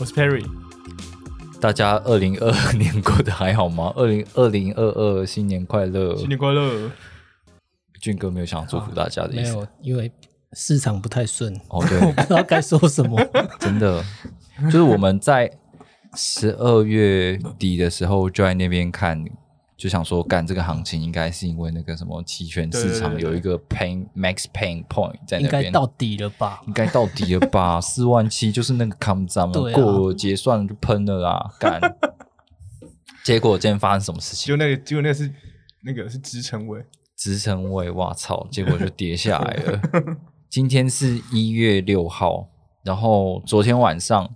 [0.00, 0.44] 我是 Perry。
[1.60, 3.92] 大家二零二二年过得还好吗？
[3.96, 6.16] 二零二零二二新年快乐！
[6.16, 6.90] 新年快乐！
[8.00, 10.10] 俊哥没有想祝福大家的意思，没有，因为
[10.52, 11.54] 市场不太顺。
[11.68, 13.18] 哦，对，我 不知道该说什么。
[13.60, 14.02] 真的，
[14.64, 15.50] 就是我们在
[16.14, 19.24] 十二月底的时候就在那边看，
[19.84, 26.62] 就想说干这个行情应该是因为那个什么期权市场有一个 pain max pain point 在那边，该到底了吧？
[26.66, 27.78] 应该到底了吧？
[27.84, 31.78] 四万七就是那个 come down 对啊过了结算就喷了啦，干。
[33.22, 34.48] 结果今天发生什么事情？
[34.48, 35.30] 就那个，结果那个是
[35.82, 36.82] 那个是支撑位，
[37.14, 38.48] 支撑位，哇操！
[38.50, 39.82] 结果就跌下来了。
[40.48, 42.48] 今天是一月六号，
[42.82, 44.34] 然后昨天晚上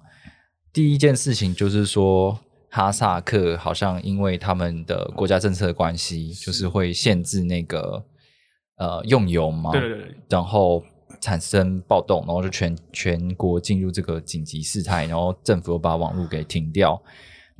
[0.74, 2.38] 第一件事情就是说，
[2.70, 8.04] 哈萨克好像因为他们的国家政策的关系，就是会限制那个
[8.76, 10.82] 呃用油嘛，对对对对，然后
[11.20, 17.00] 产生暴动，然后就全全国进入这个紧急事态，然后政府又把网络给停掉。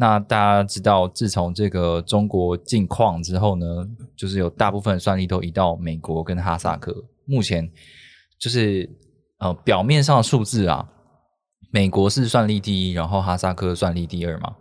[0.01, 3.67] 那大家知道，自从这个中国禁矿之后呢，
[4.15, 6.95] 就是有大部分算力都移到美国跟哈萨克。
[7.25, 7.69] 目前
[8.39, 8.89] 就是
[9.39, 10.89] 呃表面上的数字啊，
[11.73, 14.55] 美国是算力第一，然后哈萨克算力第二嘛，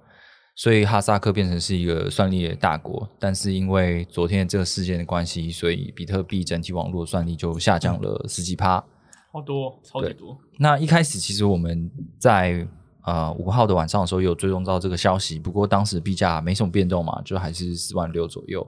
[0.57, 3.07] 所以哈萨克变成是一个算力的大国。
[3.19, 8.83] 但是因为昨天这个事件的关系，所以比特币整体网络算力就下降了十几趴。
[9.31, 10.35] 好多，超级多。
[10.57, 12.67] 那一开始其实我们在
[13.03, 18.67] 呃五号的晚上的时候有追踪到这个消息，不过当时币价没什么变动嘛，就还是四万六左右。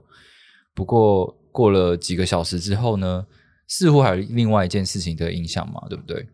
[0.72, 3.26] 不过过了几个小时之后呢，
[3.66, 6.24] 似乎还有另外一件事情的影响嘛，对不对？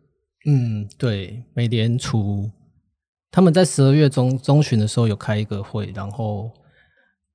[0.47, 2.50] 嗯，对，美联储
[3.31, 6.50] 他们在十二月中中旬的时候有开一个会，然后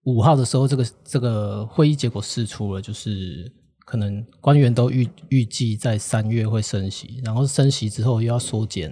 [0.03, 3.51] 五号的时候，这个这个会议结果释出了，就是
[3.85, 8.91] 可能官员都预预计在三月会升息，然后升息之后又要缩减，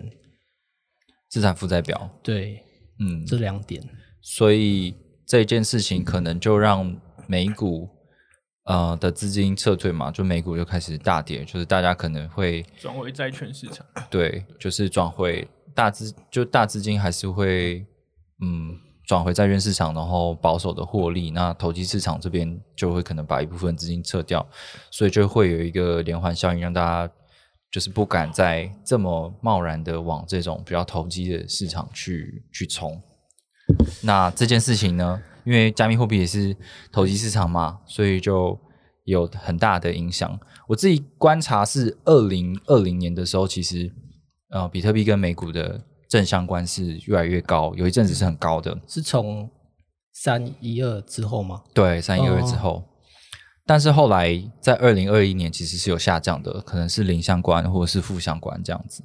[1.30, 2.64] 资产负债表，对，
[3.00, 3.81] 嗯，这两点。
[4.22, 4.94] 所以
[5.26, 6.96] 这件事情可能就让
[7.26, 7.90] 美股
[8.66, 17.85] 呃的资金撤退嘛，就美股就开始大跌，就是大家可能会转为债券市场，对，就是转回大资，就大资金还是会
[18.41, 21.31] 嗯转回债券市场，然后保守的获利。
[21.31, 24.46] 那投机市场这边就会可能把一部分资金撤掉，
[24.91, 27.13] 所以就会有一个连环效应，让大家
[27.72, 33.01] 就是不敢再这么贸然的往这种比较投机的市场去去冲。
[34.01, 36.56] 那这件事情呢，因为加密货币也是
[36.91, 38.59] 投机市场嘛，所以就
[39.03, 40.40] 有很大的影响。
[40.68, 43.91] 我自己观察是二零二零年的时候，其实
[44.50, 49.50] 呃，比特币跟美股的正相关是越来越高，有一阵子是很高的，是从
[50.12, 51.64] 三一二之后吗？
[51.74, 52.84] 对，三一二之后。
[53.66, 59.04] 但是后来在二零二一年其实是有下降的，可能是零相关或者是负相关这样子。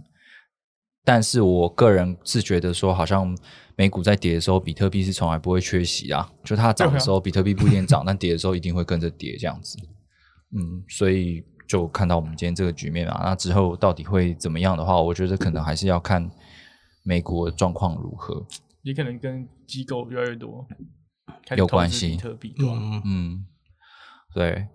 [1.05, 3.37] 但是我个人是觉得说，好像
[3.77, 6.33] 美股在跌的时候，比特币是从来不会缺席啊。
[6.43, 9.77] 就它涨的时候，比特币不一定涨，但跌的时候一定会跟着跌这样子。
[10.57, 11.45] 嗯，所以
[11.75, 16.31] 就看到我们今天这个局面啊，那之后到底会怎么样的话，我觉得可能还是要看
[17.03, 18.47] 美国状况如何。
[18.83, 20.65] 也可能跟机构越来越多
[21.57, 22.75] 有关系比特币，对吧？
[22.77, 23.47] 嗯，嗯，
[24.33, 24.69] 对，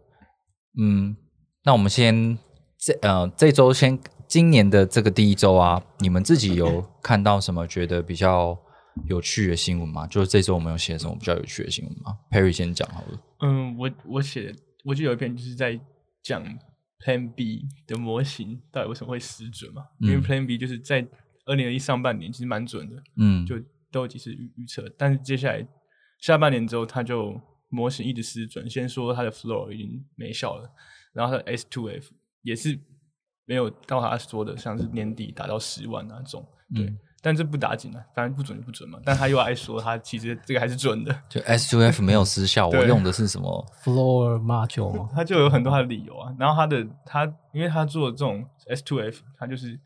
[0.77, 1.15] 嗯，
[1.63, 2.37] 那我们先
[2.77, 8.59] 这呃这周先今年的这个第一周啊，你们自己有看到什么觉得比较
[9.07, 10.05] 有趣的新闻吗？
[10.07, 13.19] 就是这周我们有写什么比较有趣的新闻吗？Perry 先讲好了。
[13.39, 15.79] 嗯，我我写，我就有一篇就是在
[16.21, 16.43] 讲
[17.03, 19.87] Plan B 的模型到底为什么会失准嘛？
[19.99, 21.07] 因为嗯 Plan B 就是在
[21.45, 23.57] 二零二一上半年其实蛮准的，嗯，就
[23.91, 25.67] 都有几次预预测，但是接下来
[26.19, 28.69] 下半年之后，它就模型一直失准。
[28.69, 30.69] 先说它的 floor 已经没效了，
[31.13, 32.11] 然后它的 S two F
[32.41, 32.79] 也是
[33.45, 36.85] 没有到他说的，像是年底达到十万那种，对。
[36.85, 38.99] 嗯但这不打紧啊，反正不准就不准嘛。
[39.03, 45.09] 但他又爱说他其实这个还是准的，就 S two F 没有失效， 我用的是什么？floor module 吗？
[45.13, 46.33] 他就有很多他的理由啊。
[46.39, 49.77] 然后他的他，因为他做这种 S two F，他就是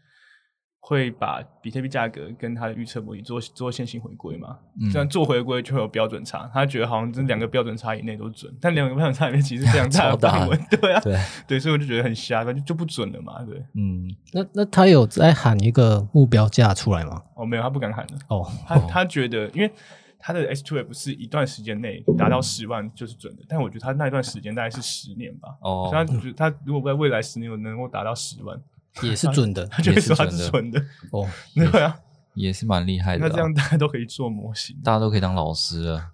[0.85, 4.57] 会把比特币价格跟它的预测模型做做线性回归嘛？
[4.81, 13.63] 嗯这样做回归就会有标准差，他觉得好像这两个标准差以内都准，但两个标准差里面其实非常大的 范围， 对啊，对，对，所以我就觉得很瞎，就就不准了嘛，对。
[13.75, 17.23] 嗯，那那他有在喊一个目标价出来吗？
[17.35, 19.71] 哦，没有，他不敢喊的，哦，他他觉得，因为
[20.19, 28.59] 他的 S two F 是一段时间内达到十万就是准的，但我觉得他那一段时间大概是十年吧，哦所以他觉得他如果在未来十年有能够达到十万，
[29.01, 30.79] 也是准的他就会说他也是是准的，
[31.11, 31.27] 哦。
[31.55, 31.99] 对啊，
[32.35, 33.27] 也是蛮厉害的啊。
[33.27, 36.11] 那这样大家都可以做模型，大家都可以当老师了。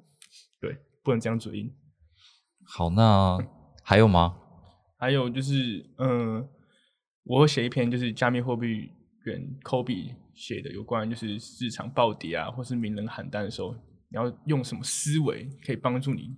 [0.60, 1.72] 对，不能这样嘴硬。
[2.64, 3.38] 好，那
[3.82, 4.36] 还有吗？
[4.96, 6.48] 还有就是，嗯，
[7.24, 8.90] 我会写一篇就是加密货币
[9.24, 16.36] 员 Kobe 写的有关就是市场暴跌啊，或是名人喊单的时候，你要用什么思维可以帮助你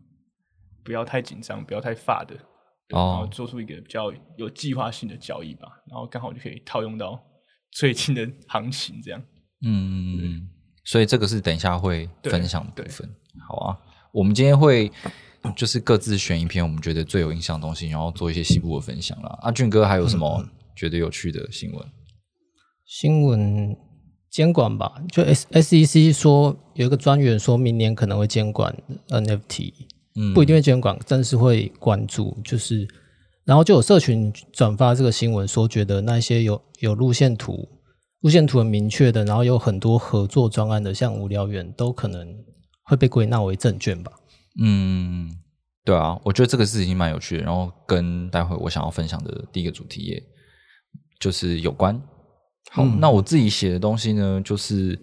[0.83, 2.35] 不要太紧张，不要太发的，
[2.89, 7.19] 然后做出一个比较有计划性的交易吧，然后刚好就可以套用到
[7.73, 9.21] 最近的行情这样。
[9.67, 10.49] 嗯嗯嗯，
[10.85, 13.09] 所以这个是等一下会分享的部分。
[13.49, 13.79] 好啊，
[14.13, 14.93] 我们今天会
[15.57, 19.39] 就是各自选一篇我们觉得最有印象的东西，然后做一些西部的分享啦。
[19.43, 20.47] 阿俊哥还有什么
[20.77, 21.87] 觉得有趣的新闻？
[22.85, 23.75] 新闻
[24.31, 28.77] 监管吧，就 S S E C 说有一个专员说明年可能会监管
[29.09, 29.87] NFT，嗯
[30.35, 32.37] 不一定会监管，但是会关注。
[32.45, 32.87] 就是，
[33.45, 37.69] 然后就有社群转发这个新闻，说觉得那些有有路线图、
[38.21, 42.27] 路线图很明确的，然后有很多合作专案的，像无聊猿，都可能
[42.85, 44.13] 会被归纳为证券吧。
[44.63, 45.31] 嗯，
[45.85, 47.43] 对啊，我觉得这个事情蛮有趣的。
[47.43, 50.23] 然后跟待会我想要分享的第一个主题也
[51.19, 52.01] 就是有关。
[52.71, 54.97] 好，嗯那我自己写的东西呢，就是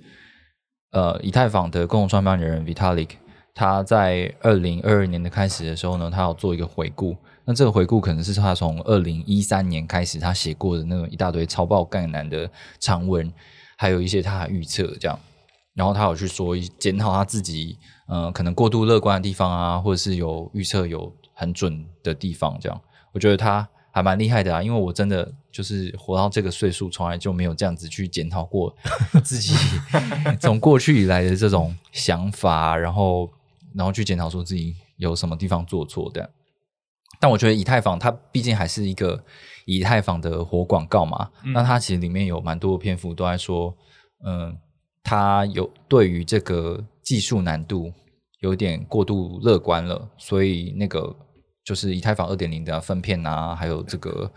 [0.91, 3.09] 呃，以太坊的共同创办人 Vitalik，
[3.53, 7.15] 他在二零二二年的开始的时候呢，他要做一个回顾。
[7.43, 12.49] 那这个回顾可能是他从二零一三年开始他写过的那种一大堆超爆干难的
[12.79, 13.31] 长文，
[13.77, 15.19] 还有一些他的预测这样。
[15.73, 17.77] 然后他有去说一检讨他自己，
[18.07, 22.81] 呃，可能过度乐观的地方啊，或者是有预测有很准的地方，这样，
[23.13, 24.61] 我觉得他还蛮厉害的啊。
[24.61, 28.75] 因为我真的就是活到这个岁数，从来就没有这样子去检讨过
[29.23, 29.55] 自己
[30.39, 33.29] 从过去以来的这种想法，然后
[33.75, 36.29] 然后去检讨说自己有什么地方做错的。
[37.19, 39.23] 但我觉得以太坊它毕竟还是一个
[39.65, 43.75] 以太坊的活广告嘛，那它其实里面有蛮多的篇幅都在说，
[44.25, 44.57] 嗯，
[45.03, 47.93] 它有对于这个技术难度
[48.39, 51.15] 有点过度乐观了，所以那个
[51.63, 54.31] 就是以太坊二点零的分片啊，还有这个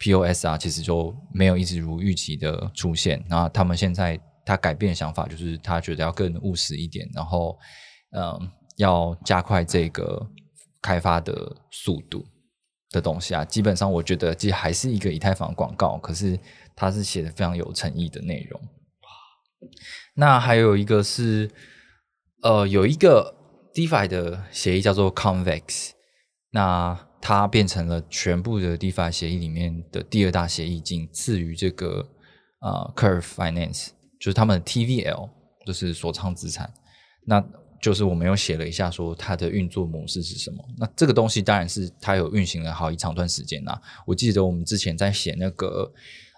[0.00, 3.24] POS 啊，其实就没有一直如预期的出现。
[3.28, 7.56] 那他们现在他改变想法，就是他觉得要更务实一点，然后
[8.10, 10.26] 嗯，要加快这个
[10.80, 12.24] 开发的速度
[12.90, 13.44] 的东西啊。
[13.44, 16.38] 基本上我觉得这还是一个以太坊广告，可是
[16.74, 18.60] 它是写的非常有诚意的内容。
[20.14, 21.50] 那还有一个是，
[22.42, 23.34] 呃，有一个
[23.74, 25.90] DeFi 的协议叫做 Convex，
[26.50, 32.08] 那它变成了全部的 DeFi 协议里面的第二大协议，仅次于这个
[32.60, 33.88] 呃 Curve Finance，
[34.20, 35.28] 就是他们的 TVL，
[35.66, 36.72] 就是所仓资产。
[37.26, 37.44] 那
[37.80, 40.64] 就是我们又写了一下，说它的运作模式是什么。
[40.76, 43.80] 那这个东西当然是它有运行了好一长段时间啦。
[44.06, 45.92] 我记得我们之前在写那个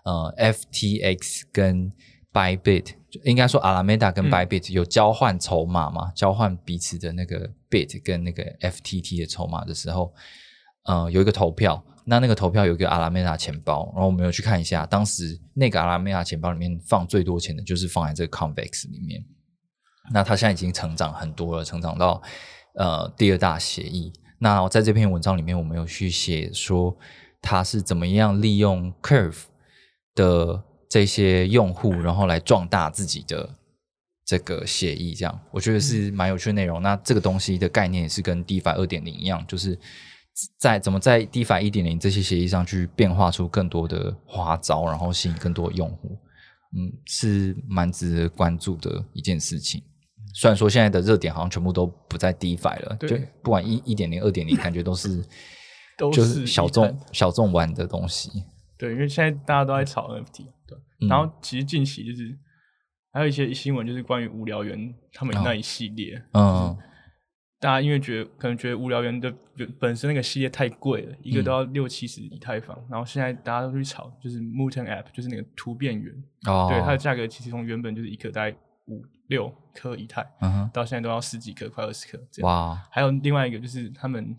[0.05, 1.93] 呃 FTX 跟
[2.33, 2.95] Bybit，
[3.25, 10.13] 应该说 Alameda 跟 Bybit 有交换筹码嘛，交换彼此的那个 Bit 跟那个 FTT 的筹码的时候，
[10.85, 11.85] 呃，有一个投票。
[12.11, 19.23] 那那个投票有一个阿拉梅达钱包，然后我们有去看一下，当时那个阿拉梅达钱包里面放最多钱的就是放在这个 Convex 里面。
[20.13, 22.23] 那他现在已经成长很多了，成长到
[22.75, 24.13] 呃第二大协议。
[24.39, 26.97] 那在这篇文章里面，我们有去写说
[27.43, 29.43] 他是怎么样利用 Curve
[30.15, 33.57] 的这些用户，然后来壮大自己的
[34.25, 35.15] 这个协议。
[35.15, 36.81] 这样我觉得是蛮有趣的内容。
[36.81, 39.77] 那这个东西的概念也是跟 DeFi 二点零一样，就是
[40.57, 46.17] 在怎么在 DeFi 一点零这些协议上去变化出更多的花招，然后吸引更多的用户。
[46.77, 49.83] 嗯，是蛮值得关注的一件事情。
[50.35, 55.25] 虽然说现在的热点好像全部都不在 DeFi 了，对就不管一一点零、二点零，感觉都是
[55.99, 58.31] 都就是是小众小众玩的东西。
[58.77, 60.79] 对，因为现在大家都在炒 NFT，对。
[61.01, 62.37] 嗯然后其实近期就是
[63.13, 66.77] 还有一些新闻，就是关于无聊猿他们哦那一系列，嗯
[67.61, 76.15] 大家因为觉得可能觉得无聊猿的本本身那个系列太贵了，一个嗯都要六七十以太坊，然后现在大家都去炒，就是 Mutant App，就是那个突变猿，
[76.47, 78.57] 哦，对它的价格其实从原本就是一颗大概
[78.87, 82.51] 五六颗以太，嗯哼，到现在都要十几颗，快二十颗这样。
[82.51, 84.37] 哇，还有另外一个就是他们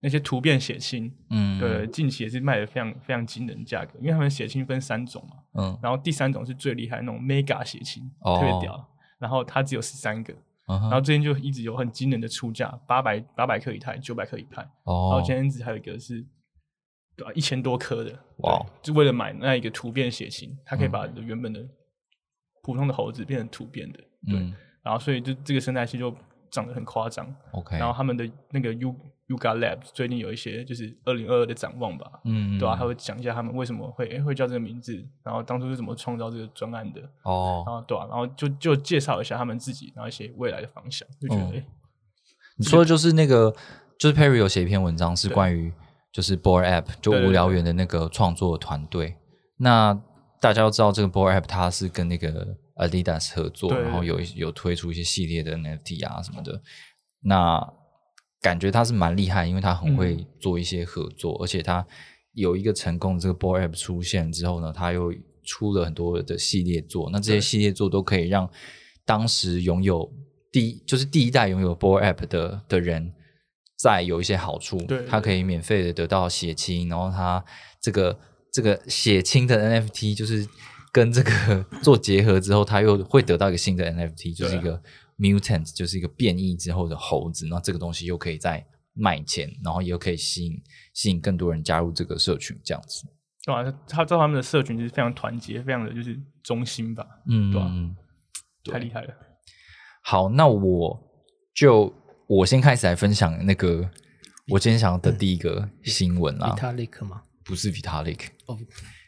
[0.00, 8.38] 那些突变血清，嗯，对，近期也是卖的非常非常惊人的价格，因为他们血清分三种嘛，嗯，然后第三种是最厉害那种 mega 血清，哦。
[8.38, 8.88] 特别屌，
[9.18, 10.34] 然后它只有十三个，
[10.66, 16.24] 然后最近就一直有很惊人的出价，八百八百克一台，九百克一派，然后哦，前阵子还有一个是
[17.16, 21.60] 对啊一千多颗的，哇，就为了买那一个突变血清，它嗯可以把原本的
[22.62, 26.14] 普通的猴子变成突变的，对，嗯然后所以就这个生态系就
[26.50, 28.94] 长得很夸张，，OK，然后他们的那个 U
[29.28, 41.62] Yuga Lab 最近有一些就是二零二二的展望吧，嗯，对啊，他会讲一下他们为什么会、诶会叫这个名字，然后当初是怎么创造这个专案的，哦然哦，后对啊，然后就就介绍一下他们自己，然后一些未来的方向，就觉得
[42.58, 43.54] 你说的就是那个，
[43.98, 45.72] 就是 Perry 有写一篇文章是关于
[46.12, 49.16] 就是 Board App 就无聊猿的那个创作团队。
[49.56, 49.94] 那
[50.40, 56.62] 大家都知道这个 Board App 它是跟那个 Adidas 合作，然后有一有推出一些系列的 NFT 啊什么的。
[57.20, 57.64] 那
[58.40, 61.86] 感觉他是蛮厉害，因为他很会嗯做一些合作，而且他
[62.32, 65.14] 有一个成功的这个 Board App 出现之后呢，他又
[65.44, 67.08] 出了很多的系列作。
[67.12, 68.50] 那这些系列作都可以让
[69.04, 70.10] 当时拥有
[70.50, 73.12] 第一就是第一代拥有 Board App 的的人，
[73.76, 74.76] 再有一些好处。
[74.78, 77.44] 对他可以免费的得到血清，然后他
[77.80, 78.18] 这个
[78.52, 80.46] 这个血清的 NFT 就是
[80.92, 84.82] 跟这个 做结合之后，他又会得到一个新的 NFT，就是一啊个
[85.18, 87.46] mutant，就是一个变异之后的猴子。
[87.48, 93.06] 那这个东西又可以再卖钱，然后也又可以吸引吸引更多人加入这个社群，这样子。
[93.44, 97.96] 对啊，他知道他们的社群就是非常团结，非常的就是中心吧，嗯，对啊嗯
[98.70, 99.14] 太厉害了。
[100.04, 101.10] 好，那我
[101.54, 101.92] 就
[102.28, 103.90] 我先开始来分享那个
[104.48, 107.22] 我今天想要的第一个新闻啦，Vitalik 吗？
[107.44, 108.26] 不是 Vitalik。
[108.46, 108.56] 哦，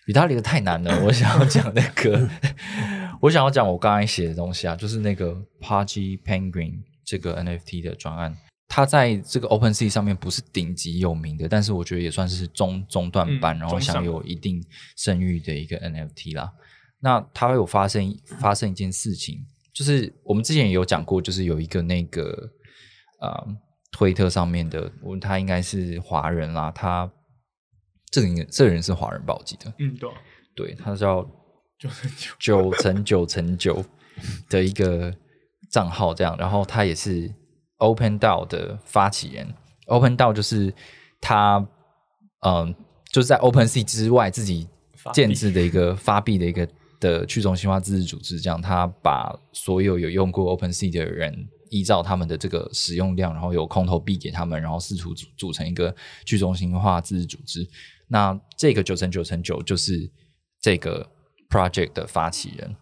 [0.06, 2.28] Vitalik 太难了， 我想要讲那个，
[3.20, 8.37] 我想要讲我刚才写的东西啊，就是那个 Pudgy Penguin 这个 NFT 的专案，
[8.68, 14.62] 它在这个 OpenSea 上面不是顶级有名的，但是我觉得也算是中中段班，嗯然后享有一定
[14.96, 16.52] 声誉的一个 NFT 啦。
[17.00, 22.50] 那它有发生发生一件事情，就是我们之前也有讲过，就是有一个那个
[23.20, 23.46] 呃
[23.90, 27.11] 推特上面的，我他应该是华人啦，他
[28.14, 30.14] 这个应这个人是华人吧，我记得，嗯，对啊，
[30.54, 31.28] 对他叫
[31.76, 33.85] 九乘九九乘九乘九
[34.49, 35.12] 的一个
[35.68, 37.28] 账号，这样，然后他也是
[37.78, 39.52] Open DAO 的发起人。
[39.87, 40.73] Open DAO 就是
[41.21, 41.66] 他，
[42.47, 42.73] 嗯，
[43.11, 44.68] 就是在 OpenSea 之外自己
[45.12, 46.68] 建制的一个发币的一个
[47.00, 55.92] 的去中心化自治组织，这样他把所有有用过 OpenSea 的人，依照他们的这个使用量，然后有空投币给他们，然后试图组组成一个
[56.25, 57.68] 去中心化自治组织。
[58.08, 60.11] 那这个九乘九乘九就是
[60.61, 61.11] 这个
[61.49, 62.76] project 的发起人。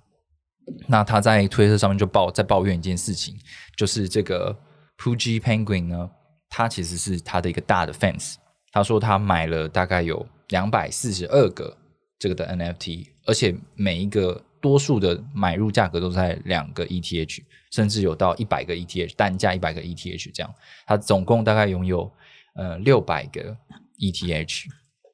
[0.86, 3.34] 那他在推特上面就抱在抱怨一件事情，
[3.76, 4.56] 就是这个
[4.96, 6.10] Pudgy Penguin 呢，
[6.48, 8.36] 他其实是他的一个大的 fans。
[8.70, 11.76] 他说他买了大概有两百四十二个
[12.18, 20.54] 这个的 NFT，而且每一个多数的买入价格都在两个 ETH，甚至有到一百个 ETH 单价一百个 ETH 这样。
[20.86, 22.10] 他总共大概拥有
[22.54, 23.54] 呃六百个
[23.98, 24.66] ETH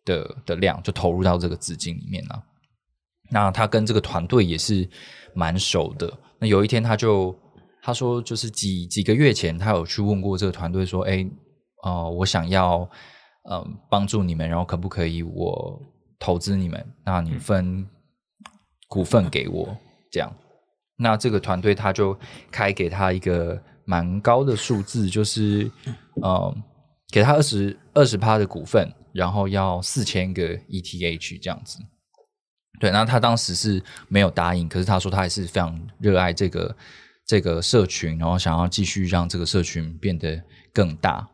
[0.09, 2.43] 的的量，就投入到这个资金里面了。
[3.31, 4.88] 那他跟这个团队也是
[5.35, 6.11] 蛮熟的。
[6.41, 7.37] 那有一天他就
[7.83, 11.29] 他说，就是几几个月前，他有去问过这个团队说：“哎，
[11.85, 12.88] 呃，我想要
[13.50, 15.81] 嗯、呃帮助你们，然后可不可以我
[16.19, 16.95] 投资你们？
[17.05, 17.87] 那你分
[18.88, 19.77] 股份给我
[20.11, 20.33] 这样。”
[21.00, 22.19] 那这个团队他就
[22.50, 25.71] 开给他一个蛮高的数字，就是
[26.23, 26.57] 呃，
[27.12, 31.79] 给他二十二十趴的股份，然后要四千个 ETH 这样子。
[32.81, 36.77] 对，那他当时是没有答应，可是他说他还是非常热爱这个
[37.27, 40.41] 这个社群，然后想要继续让这个社群变得
[40.73, 41.29] 更大。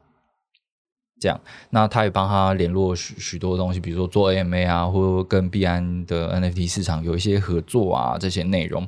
[1.21, 1.41] 这样，
[1.71, 8.87] 那他也帮他联络许许多东西，比如说做 AMA 啊，或跟币安的 NFT 市场有一些合作啊，这些内容。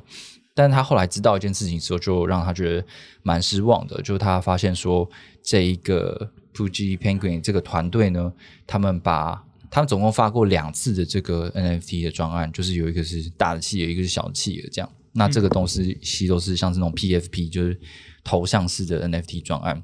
[0.53, 2.85] 但他后来知道一件事情之后，就让他觉得
[3.23, 5.07] 蛮失望的，就是他发现说，
[5.43, 8.33] 这一个 Fuji Penguin 这个团队呢，
[8.65, 14.89] 他们把他们总共发过两次的这个 NFT 的专案，就是有一个是大的企业，一个是小企业这样。
[15.13, 17.79] 那这个东西其都是像这种 PFP，就是
[18.23, 19.83] 头像式的 NFT 专案。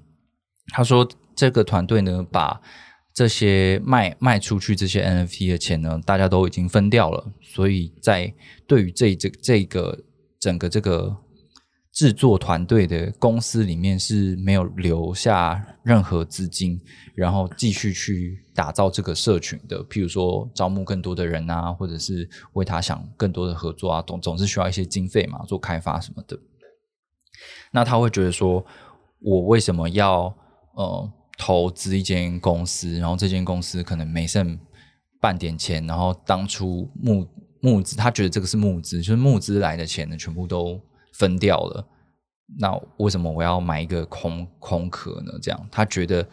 [0.67, 2.61] 他说，这个团队呢，把
[3.13, 8.33] 这些卖卖出去这些 NFT 的钱呢，大家都已经分掉了，所以在
[8.67, 10.03] 对于这这这个
[10.39, 11.15] 整个这个
[11.93, 16.81] 制作团队的公司里面是没有留下任何资金，
[17.13, 26.35] 然后继续去打造这个社群的，譬如说招募更多的人啊，或者是为他想更多的合作啊，总总是需要一些经费嘛，做开发什么的。
[27.71, 28.65] 那他会觉得说，
[29.19, 30.35] 我为什么要
[30.73, 34.59] 呃投资一间公司，然后这间公司可能没剩
[35.21, 37.27] 半点钱，然后当初募
[37.61, 40.81] 募资，他觉得这个是募资，就是募资来的钱呢，全部都
[41.13, 41.87] 分掉了。
[42.59, 45.33] 那为什么我要买一个空空壳呢？
[45.41, 46.27] 这样，他觉得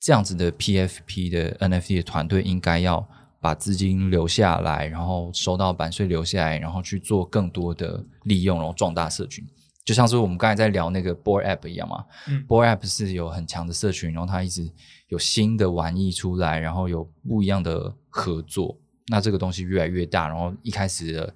[0.00, 3.06] 这样子的 PFP 的 NFT 的团队应该要
[3.40, 9.44] 把资金留下来，然后收到版税留下来，然后去做更多的利用，然后壮大社群。
[9.84, 14.70] 就像是我们刚才在聊那个 Board App 一样嘛，嗯 Board App 是有很强的社群，然后它一直
[15.08, 18.78] 有新的玩意出来，然后有不一样的合作。
[19.08, 21.34] 那这个东西越来越大，然后一开始的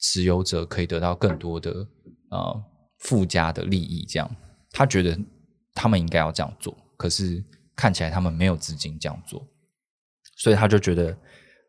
[0.00, 1.86] 持有者可以得到更多的
[2.30, 2.64] 呃
[2.98, 4.36] 附加的利益，这样
[4.70, 5.18] 他觉得
[5.74, 7.44] 他们应该要这样做，可是
[7.76, 9.46] 看起来他们没有资金这样做，
[10.36, 11.16] 所以他就觉得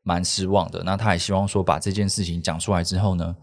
[0.03, 0.83] 蛮失望的。
[0.83, 3.35] 那他也希望说把这件事情讲出来之后呢，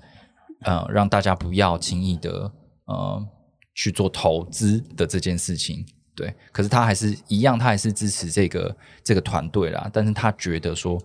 [0.62, 2.52] 呃，让大家不要轻易的
[2.86, 3.28] 呃
[3.74, 5.84] 去做投资的这件事情。
[6.14, 9.90] 对，可是他还是一样，他还是支持这个这个团队啦。
[9.92, 11.02] 但是他觉得说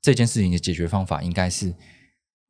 [0.00, 1.74] 这件事情的解决方法应该是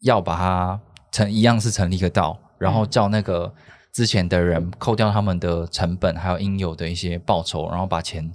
[0.03, 3.53] 要把它成一样是成立一个道，然后叫那个
[3.93, 8.33] 之前的人扣掉他们的成本，还有应有的一些报酬，然后把钱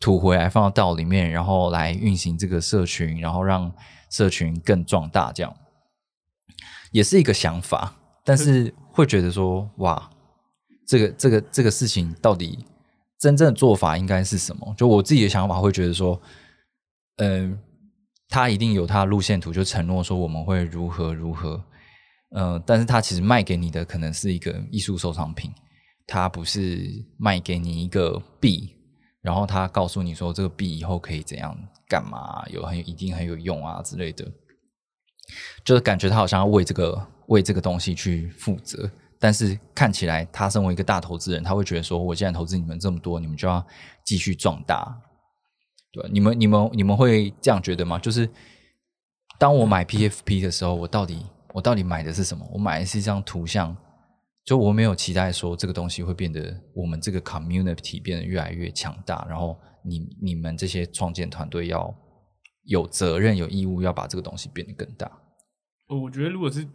[0.00, 3.72] 吐回来放到道里面，然后来运行这个社群，然后让
[4.10, 5.54] 社群更壮大，这样
[6.92, 7.94] 也是一个想法。
[8.24, 10.10] 但是会觉得说，哇，
[10.86, 12.62] 这个这个这个事情到底
[13.18, 14.74] 真正的做法应该是什么？
[14.76, 16.20] 就我自己的想法会觉得说，
[17.16, 17.58] 嗯、
[18.28, 21.62] 他一定有他的路线图，就承诺说我们会如何如何，
[22.30, 25.50] 呃，但是他其实卖给你的可能是一个艺术收藏品，
[26.06, 28.76] 他不是卖给你一个币，
[29.22, 31.56] 然后他告诉你说这个币以后可以怎样
[31.88, 34.30] 干嘛，有很一定很有用啊之类的，
[35.64, 43.66] 就是感觉他好像要为这个为这个东西去负责，但是看起来他身为一个大投资人，他会觉得说，我既然投资你们这么多，你们就要
[44.04, 45.00] 继续壮大。
[45.90, 47.98] 对，你们你们你们会这样觉得吗？
[47.98, 48.28] 就是
[49.38, 52.46] 当我买 PFP 的时候，我到底我到底买的是什么？
[52.52, 53.76] 我买的是一张图像，
[54.44, 61.94] 就我没有期待说这个东西会变得我们这个 community 变得越来越强大，然后你你们这些创建团队要
[62.64, 65.06] 有责任有义务要把这个东西变得更大。
[65.88, 66.66] 呃我觉得如果是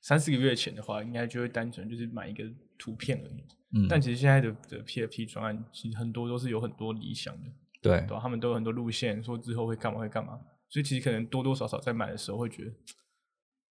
[0.00, 2.44] 三四个月前的话，应该就会单纯就是买一个
[2.78, 3.44] 图片而已。
[3.76, 7.50] 嗯，但其实现在的的 PFP 专案，其实很多都是有很多理想的，
[7.82, 8.20] 对对吧？
[8.22, 12.70] 他们都有很多路线，说之后会干嘛会干嘛，所以其实可能多多少少在买的时候会觉得，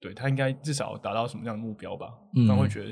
[0.04, 2.92] 对他应该至少达到什么样的目标吧，嗯不然会觉得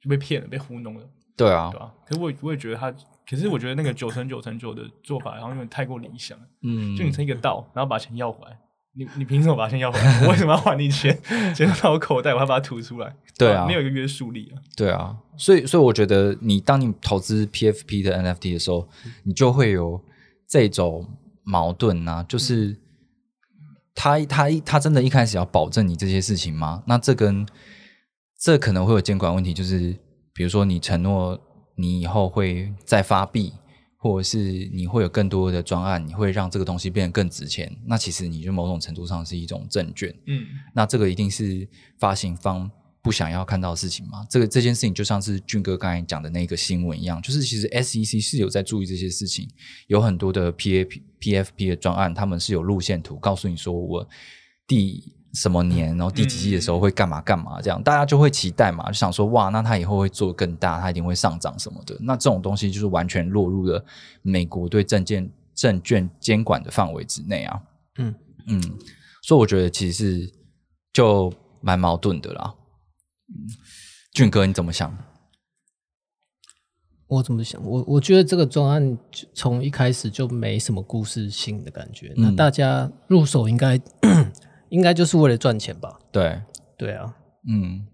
[0.00, 1.04] 就被骗了，被糊弄了，
[1.36, 1.92] 对啊对，吧？
[2.06, 2.90] 可是我也我也觉得他，
[3.28, 6.44] 可是我觉得那个九成九成九的做法，好像有点太过理想了。
[6.62, 8.56] 嗯，就你成一个道，然后把钱要回来，
[8.94, 10.22] 你你凭什么把钱要回来？
[10.24, 11.18] 我为什么要还你钱？
[11.54, 13.16] 钱到我口袋，我还把它吐出来？
[13.38, 14.62] 对啊没有一个约束力啊。
[14.76, 18.88] 对啊，所以所以我觉得你当你投资 PFP 的 NFT 的时候，
[19.24, 20.00] 你就会有
[20.46, 21.08] 这种
[21.44, 22.76] 矛盾呐、就是
[23.94, 26.82] 他他他真的一开始要保证你这些事情吗？
[26.86, 27.46] 那这跟
[28.40, 29.96] 这可能会有监管问题，就是
[30.34, 31.40] 比如说你承诺
[31.76, 33.52] 你以后会再发币，
[33.98, 40.12] 或者是你会有更多的专案，你会让这个东西变得更值钱，那其实你就某种程度上是一种证券。
[40.26, 41.68] 嗯，那这个一定是
[42.00, 42.70] 发行方
[43.02, 44.24] 不想要看到的事情吗？
[44.30, 49.48] 这个这件事情就像是俊哥刚才讲的那个新闻一样，就是其实 SEC 是有在注意这些事情，
[49.88, 54.08] 有很多的 PAP PFP 的专案，他们是有路线图，告诉你说我
[54.68, 61.96] 第什么年，然后第几季的时候会干嘛干嘛，这样大家就会期待嘛，就想说哇，那他以后会做更大，他一定会上涨什么的。
[62.00, 63.84] 那这种东西就是完全落入了
[64.22, 67.60] 美国对证券证券监管的范围之内啊。
[67.98, 68.14] 嗯
[68.46, 68.62] 嗯，
[69.22, 70.32] 所以我觉得其实是
[70.92, 72.54] 就蛮矛盾的啦。
[73.34, 73.48] 嗯，
[74.12, 74.96] 俊哥你怎么想？
[77.08, 77.62] 我怎么想？
[77.62, 78.98] 我我觉得这个专案
[79.34, 82.12] 从一开始就没什么故事性的感觉。
[82.16, 83.78] 那嗯大家入手应该
[84.70, 85.98] 应该就是为了赚钱吧？
[86.10, 86.40] 对，
[86.78, 87.14] 对啊，
[87.46, 87.86] 嗯，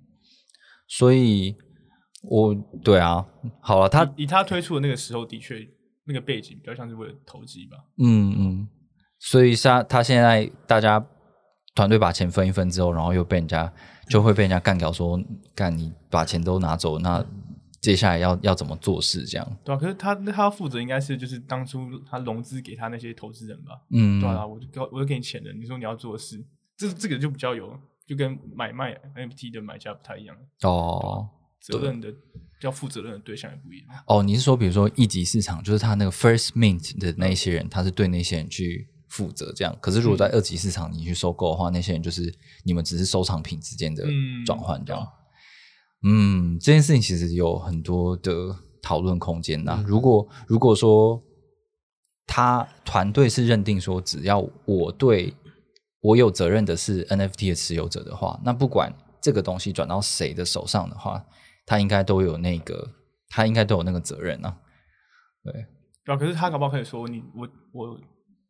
[0.86, 1.56] 所以
[2.22, 3.26] 我对啊，
[3.60, 5.66] 好了，他以以他推出的那个时候，的确
[6.04, 7.76] 那个背景比较像是为了投机吧。
[7.98, 8.68] 嗯嗯，
[9.18, 11.04] 所以他他现在大家
[11.74, 13.72] 团队把钱分一分之后，然后又被人家
[14.08, 15.20] 就会被人家干掉说，
[15.54, 17.24] 干你把钱都拿走，那
[17.80, 19.56] 接下来要要怎么做事这样？
[19.64, 23.80] 对啊，可是他他要负责应该是就是当初他融资给他那些投资人吧。
[23.90, 26.44] 嗯，对啊，我就给我就给你钱了，你说你要做的事，
[26.76, 31.28] 这这个就比较有，就跟买卖 NFT 的买家不太一样，哦。
[31.60, 32.08] 责任的
[32.62, 33.88] 要负责任的对象也不一样。
[34.06, 39.76] 哦，你是说，比如说一级市场，就是他那个 first mint 的那一些人，他是对那些人去负责这样。
[39.80, 42.32] 可是如果在二级市场你去收购的话，那些人就是
[42.64, 45.06] 你们只是收藏品之间的嗯转换这样。
[46.02, 48.32] 嗯，这件事情其实有很多的
[48.80, 51.20] 讨论空间呐、嗯如果如果说
[52.26, 55.34] 他团队是认定说，只要我对
[56.00, 61.24] 我有责任的是 NFT 的持有者的话，那不管这个东西转到谁的手上的话，
[61.66, 62.92] 他应该都有那个，
[63.30, 64.56] 他应该都有那个责任啊。
[65.42, 65.52] 对，
[66.04, 68.00] 对啊，可是他搞不好可以说你我我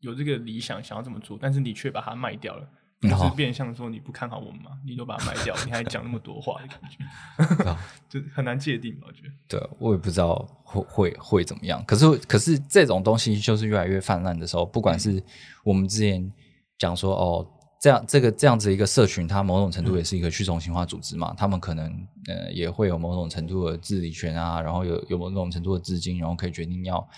[0.01, 2.69] 有这个理想想要这么做，但是你却把它卖掉了，
[3.03, 9.07] 就是变相说你不看好我们嘛，你都把它卖掉，你还讲那么多话的感觉， 啊 就很难界定吧？
[9.09, 9.29] 我觉得。
[9.49, 11.85] 对，我也不知道会会会怎么样。
[11.85, 15.23] 可是可是这种东西就是越来越泛滥的时候，不管是
[15.65, 16.33] 我们之前
[16.79, 17.47] 讲说哦，
[17.81, 21.87] 这样这个这样子一个社群，它某种程度也是一个去中心化组织嘛，他们可能
[22.27, 27.09] 呃也会有某种程度的治理权啊，然后有有某种程度的资金，然后可以决定要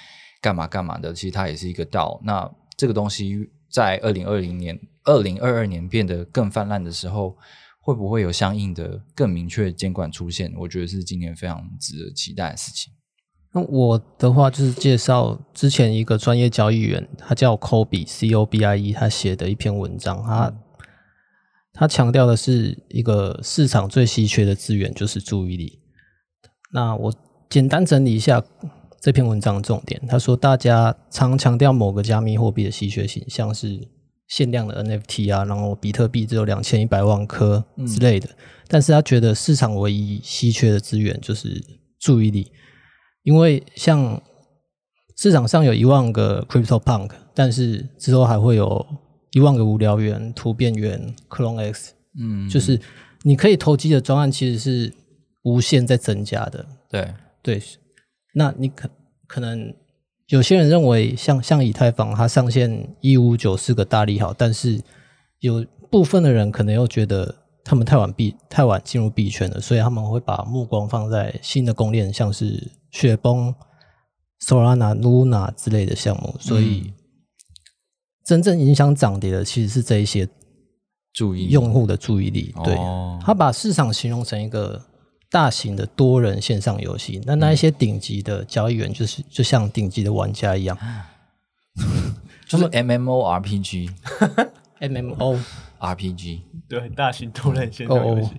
[0.43, 1.13] 干嘛干嘛的。
[1.13, 2.21] 其实它也是一个道。
[2.23, 7.37] 那这个东西在二零二零年、二零二二年变得更泛滥的时候。
[7.83, 10.53] 会不会有相应的更明确的监管出现？
[10.59, 12.93] 我觉得是今年非常值得期待的事情。
[13.53, 20.55] 那我的话就是介绍之前一个专业交易员，他叫 Kobe C O B I E，他写的一篇文章，他
[21.73, 25.81] 他强调的是一个市场最稀缺的资源就是注意力。
[26.75, 27.15] 那我
[27.49, 28.45] 简单整理一下
[29.01, 30.01] 这篇文章的重点。
[30.07, 33.89] 他说，大家常强调某个加密货币的稀缺性，像是
[34.29, 38.29] 限量的 NFT 啊，然后比特币只有两千一百万颗之类的。
[38.69, 41.61] 但是他觉得市场唯一稀缺的资源就是
[41.99, 42.53] 注意力，
[43.25, 44.23] 因为像
[45.17, 48.87] 市场上有一万个 Crypto Punk，但是之后还会有
[49.33, 52.81] 一万个无聊猿、突变猿、Clone X，嗯，就是
[53.23, 54.93] 你可以投机的专案其实是
[55.43, 56.65] 无限在增加的。
[56.89, 57.63] 对，对，
[58.35, 58.89] 那你可
[59.27, 59.75] 可能
[60.29, 64.81] 有些人认为像像以太坊它上线一五九是个大利好，但是
[65.41, 73.55] 有部分的人可能又觉得他们太晚币太晚进入币圈了，所以他们会把目光放在新的公链，像是雪崩、
[74.47, 76.93] Solana、Luna 之类的项目，所以
[78.25, 80.29] 真正影响涨跌的其实是这一些
[81.13, 82.55] 注意用户的注意力。
[82.65, 84.81] 对，哦他把市场形容成一个
[85.31, 90.77] 大型的多人线上游戏，那那一些顶级的交易员就是就像顶级的玩家一样。
[92.49, 95.39] 就是 M M O R P G，MMO
[95.79, 98.31] R P G，对，大型多人线上游戏，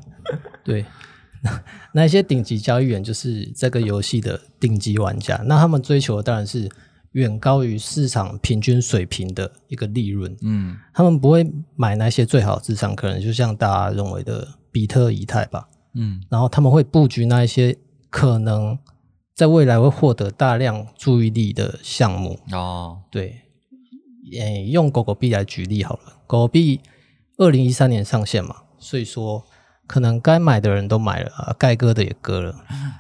[0.66, 0.86] 对，
[1.42, 6.70] 那那一些顶级交易员就是这个游戏的顶级玩家，那他们追求的当然是
[7.14, 10.78] 远高于市场平均水平的一个利润，嗯。
[10.94, 17.78] 他们不会买那些最好的智商，可能就像大家认为的比特、以太吧，嗯然后他们会布局那一些
[18.10, 18.78] 可能
[19.36, 22.40] 在未来会获得大量注意力的项目。
[22.52, 23.42] 哦，对，
[24.34, 26.80] 诶，用狗狗币来举例好了，狗狗币
[27.38, 29.44] 二零一三年上线嘛，所以说
[29.88, 32.56] 可能该买的人都买了，啊该割的也割了。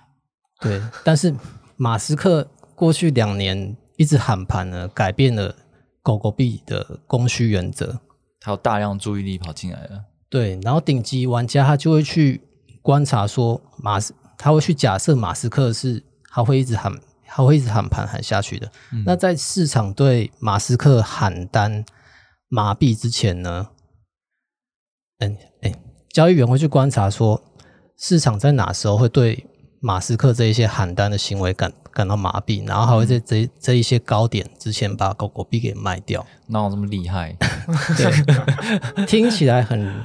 [0.61, 1.33] 对，但是
[1.77, 5.55] 马斯克过去两年一直喊盘呢，改变了
[6.01, 7.99] 狗狗币的供需原则。
[8.39, 12.41] 他有大量注意力跑进来了，对，然后顶级玩家他就会去
[12.81, 16.91] 观察说马斯，他会去假设马斯克是他会一直喊，
[17.27, 18.71] 他会一直喊盘喊下去的。
[19.05, 21.85] 那在市场对马斯克喊单
[22.49, 23.69] 麻痹之前呢，
[25.19, 25.73] 嗯，哎，
[26.09, 27.43] 交易员会去观察说
[27.97, 29.45] 市场在哪时候会对
[29.79, 36.25] 马斯克这一些喊单的行为感感到麻痹，然后还会在这这一些高点之前把狗狗币给卖掉。
[36.47, 37.35] 哪有这么厉害？
[37.97, 40.03] 对， 听起来很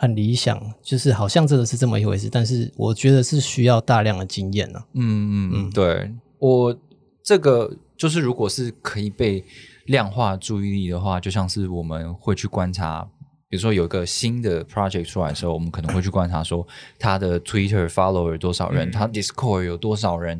[0.00, 6.78] 很理想，就是好像真的是这么一回事，但是我觉得是需要大量的经验呢、嗯嗯嗯，对我
[7.24, 9.44] 这个就是如果是可以被
[9.86, 13.06] 量化注意力的话，就像是我们会去观察。
[13.50, 16.64] 比如说有一个新的 project 出来的时候，我们可能会去观察说
[16.98, 20.38] 他的 Twitter follower 有多少人，他 Discord 有多少人，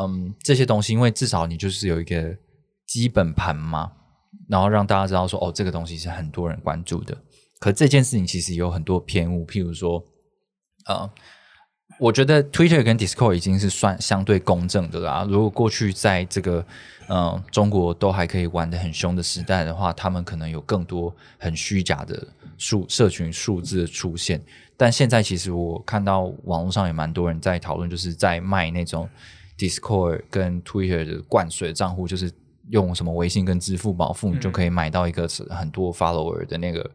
[0.00, 2.34] 嗯，这些东西，因为至少你就是有一个
[2.86, 3.92] 基本盘嘛，
[4.48, 7.14] 然后让大家知道说，哦，这个东西是很多人关注的。
[7.60, 10.04] 可这件事情其实有很多偏误，譬如说，
[10.86, 11.10] 呃，
[11.98, 15.26] 我觉得 Twitter 跟 Discord 已经是算相对公正的啦。
[15.28, 16.66] 如果过去在这个
[17.08, 22.26] 呃中国都还可以玩的很凶的时代的话，他们可能有更多很虚假的
[22.58, 24.42] 数社群数字的出现。
[24.76, 29.08] 但现在其实我看到网络上也蛮多人在讨论，就是在卖那种
[29.56, 32.30] Discord 跟 Twitter 的灌水账户，就是
[32.70, 36.90] 用什么微信跟支付宝付，你就可以买到一个很多 follower 的那个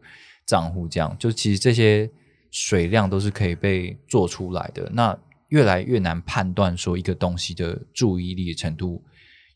[0.50, 2.10] 账户，这样就其实这些
[2.50, 4.90] 水量都是可以被做出来的。
[4.92, 5.16] 那
[5.50, 9.00] 越来越难判断说一个东西的注意力程度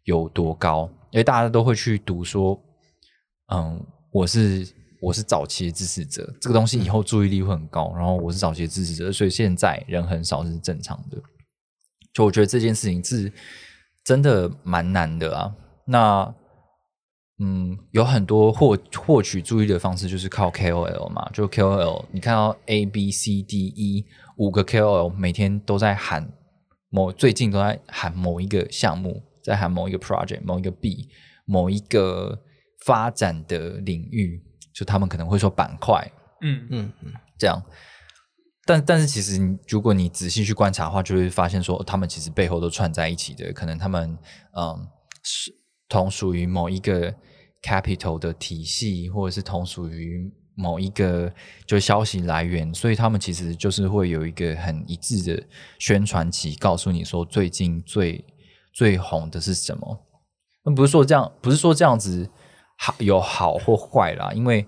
[0.05, 2.57] 有多高，因为大家都会去读说，
[3.53, 11.21] 嗯，我是我是早期的支持者，这个东西以后注意力会很高，然后我是早期的支持者，所以现在人很少是正常的。
[12.13, 13.33] 就我觉得这件事情是
[14.05, 15.53] 真的蛮难的啊。
[15.85, 16.35] 那
[17.39, 24.05] 嗯，有很多获获取注意的方式，就是靠 KOL 嘛，就 KOL，你看到 A B C D E
[24.37, 26.33] 五个 KOL 每天都在喊
[26.91, 31.09] 某，最近都在喊某一个项目，在喊某一个 project，某一个 B，
[31.45, 32.41] 某一个
[32.87, 34.41] 发展的领域，
[34.73, 36.09] 就他们可能会说板块，
[36.41, 37.61] 嗯嗯嗯，这样。
[38.65, 44.17] 但但是其实你如果你仔细去观察的话，就会发现说，他们其实背后都串在一起的，可能他们
[44.57, 44.89] 嗯
[45.23, 45.53] 是
[45.95, 47.15] 同属于某一个
[47.63, 51.33] capital 的体系，或者是同属于某一个
[51.67, 55.41] 就消息来源，所以他们其实就是会有一个很一致的
[55.79, 58.25] 宣传期，告诉你说最近最
[58.73, 59.97] 最红的是什么。
[60.65, 62.29] 那不是说这样，不是说这样子
[62.77, 64.67] 好有好或坏啦，因为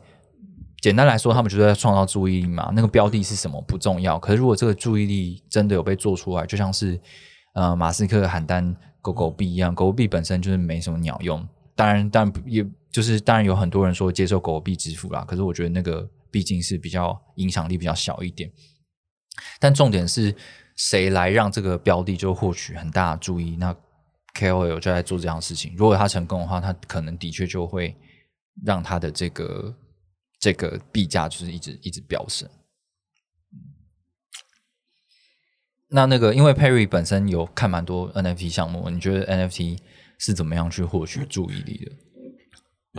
[0.80, 2.70] 简单来说，他们就是在创造注意力嘛。
[2.72, 7.00] 那个标的是什么不重要，可是如果这个注意力真的有被做出来，就像是
[7.54, 8.76] 呃马斯克喊单
[9.12, 11.46] 狗狗币一样，狗狗币本身就是没什么鸟用。
[11.74, 18.50] 当然，当然也就是当然有很多人说接受狗狗币支付啦，可是我觉得那个毕竟是比较影响力比较小一点。
[19.60, 20.34] 但重点是
[20.76, 23.56] 谁来让这个标的就获取很大的注意？
[23.56, 23.74] 那
[24.38, 25.74] KOL 就在做这样的事情。
[25.76, 27.94] 如果他成功的话，他可能的确就会
[28.64, 29.74] 让他的这个
[30.40, 32.48] 这个币价就是一直一直飙升。
[35.88, 39.78] 那那个，因为 Perry 本身有看蛮多 NFT 项目，你觉得 NFT
[40.18, 41.92] 是怎么样去获取注意力的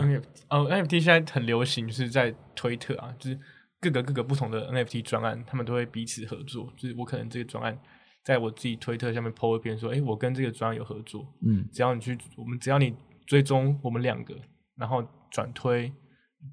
[0.01, 3.39] ？NFT 哦，NFT 现在很流行，就是在推特啊，就是
[3.81, 6.71] 各个各个不同的 NFT 专案，他们都会彼此合作。
[6.77, 7.77] 就是我可能这个专案
[8.23, 12.93] 在我自己推特下面 po 一篇说，哎，我跟这个专案有合作，嗯只要你去，我们只要你
[13.25, 14.33] 追踪我们两个，
[14.77, 15.91] 然后转推、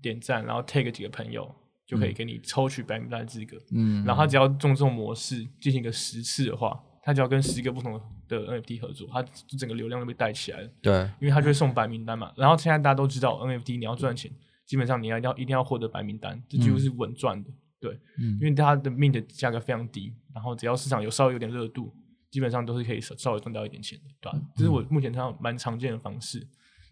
[0.02, 1.54] 点赞，然后 take 几个朋友，
[1.86, 3.56] 就可以给你抽取白名单的资格。
[3.72, 10.70] 嗯，然后他只要用这种模式进行个十次的话，他只要跟十个不同的 NFT 合作，他就整个流量都被带起来了。
[10.80, 12.32] 对，因为他就会送白名单嘛。
[12.36, 14.30] 然后现在大家都知道 NFT 你要赚钱，
[14.66, 17.50] 基本上你要要一定要获得白名单，这几乎是稳赚的。
[17.80, 21.92] 对，嗯因为它的 mint 价格非常低，然后只要市场有稍微有点热度，
[22.30, 26.48] 基本上都是可以稍稍微赚到一点钱的，对吧、这是我目前看到蛮常见的方式。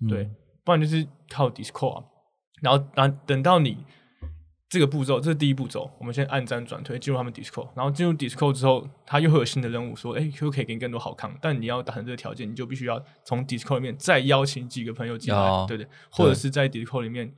[0.06, 0.30] 对，
[0.62, 2.04] 不然就是靠 Discord，、啊、
[2.60, 3.78] 然后然后等到你
[4.72, 11.36] 这个步骤，这是第一步骤，我们先按赞转推进入他们 Discord，然后进入 Discord 之后，他又会有新的任务，说，哎，可不可以给你更多好康？
[11.42, 17.30] 但你要达成这个条件，你就必须要从 Discord 里面再邀请几个朋友进来，哦对对，或者是在 Discord 里面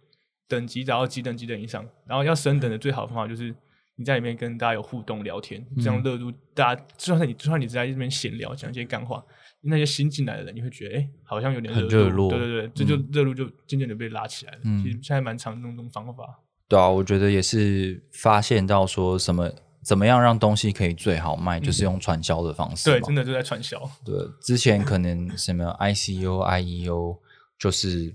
[0.47, 3.53] 等级达到几等几等以上，然后要升等的最好的方法就是。
[3.97, 9.25] 你在里面跟大家有互动聊天，这样热度，大家就算你就算你只在这边闲聊讲一些干话，
[9.61, 14.59] 那些新进来的人，你会觉得哎、诶好像有点很热度热络对对对，这就热度就渐渐的被拉起来了。
[14.65, 16.25] 嗯其实现在蛮常用这种方法。
[16.69, 19.51] 对啊，我觉得也是发现到说什么
[19.85, 22.97] 怎么样让东西可以最好卖，就是用传销的方式嘛。
[22.97, 23.79] 对，真的就在传销。
[24.05, 27.19] 对，之前可能什么 I C U I E U，
[27.59, 28.15] 就是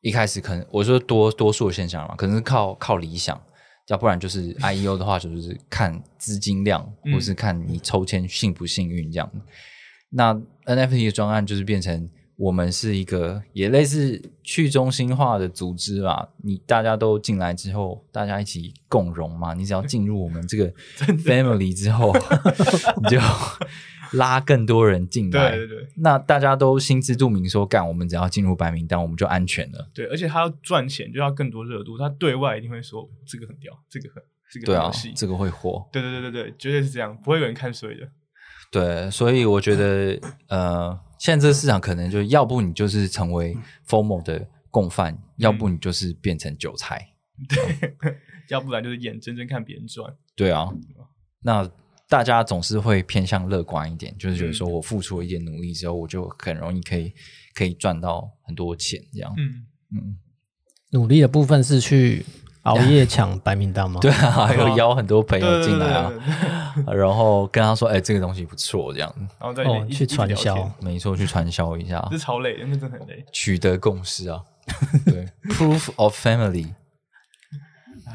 [0.00, 3.40] 一开始可能我说多多数的现象嘛，可能是靠靠理想，
[3.86, 9.30] 要不然就是 I E U 的话，就是看资金量，嗯或是看你抽签幸不幸运这样。
[10.10, 19.54] 那 NFT 的专案就是变成我们是一个也类似去中心化的组织吧，你大家都进来之后，大家一起共荣嘛。
[19.54, 20.70] 你只要进入我们这个
[21.24, 22.12] family 之后，
[23.02, 23.18] 你就
[24.12, 25.56] 拉更多人进来。
[25.56, 29.90] 对对对那大家都心知肚明说，干我们只要进入白名单，我们就安全了。
[29.94, 31.96] 对，而且他要赚钱，就要更多热度。
[31.96, 34.22] 他对外一定会说这个很屌，这个很
[34.52, 35.88] 这个对啊这个会火。
[35.90, 38.08] 对对对对对，绝对是这样，不会有人看衰的。
[38.70, 47.12] 对，所以我觉得，呃，现在这个市场可能就要不你就是成为 formal 的共犯，要不你就是变成韭菜。
[47.48, 47.94] 对
[48.48, 50.14] 要不然就是眼睁睁看别人赚。
[50.34, 50.72] 对啊，
[51.42, 51.68] 那
[52.08, 57.12] 大家总是会偏向乐观一点，就是觉得说我付出了一点努力之后，我就很容易可以
[57.54, 59.34] 可以赚到很多钱，这样。
[59.36, 60.18] 嗯，嗯，
[60.92, 62.24] 努力的部分是去
[62.66, 64.00] 熬夜抢白名单吗？
[64.00, 66.12] 对啊， 还有邀很多朋友进来啊
[66.92, 69.12] 然后跟他说，哎，这个东西不错，这样。
[69.38, 73.24] 然后再哦去传销没错，去传销一下这，超累的，那真的很累。
[73.32, 74.42] 取得共识啊。
[75.06, 76.68] 对，proof of family。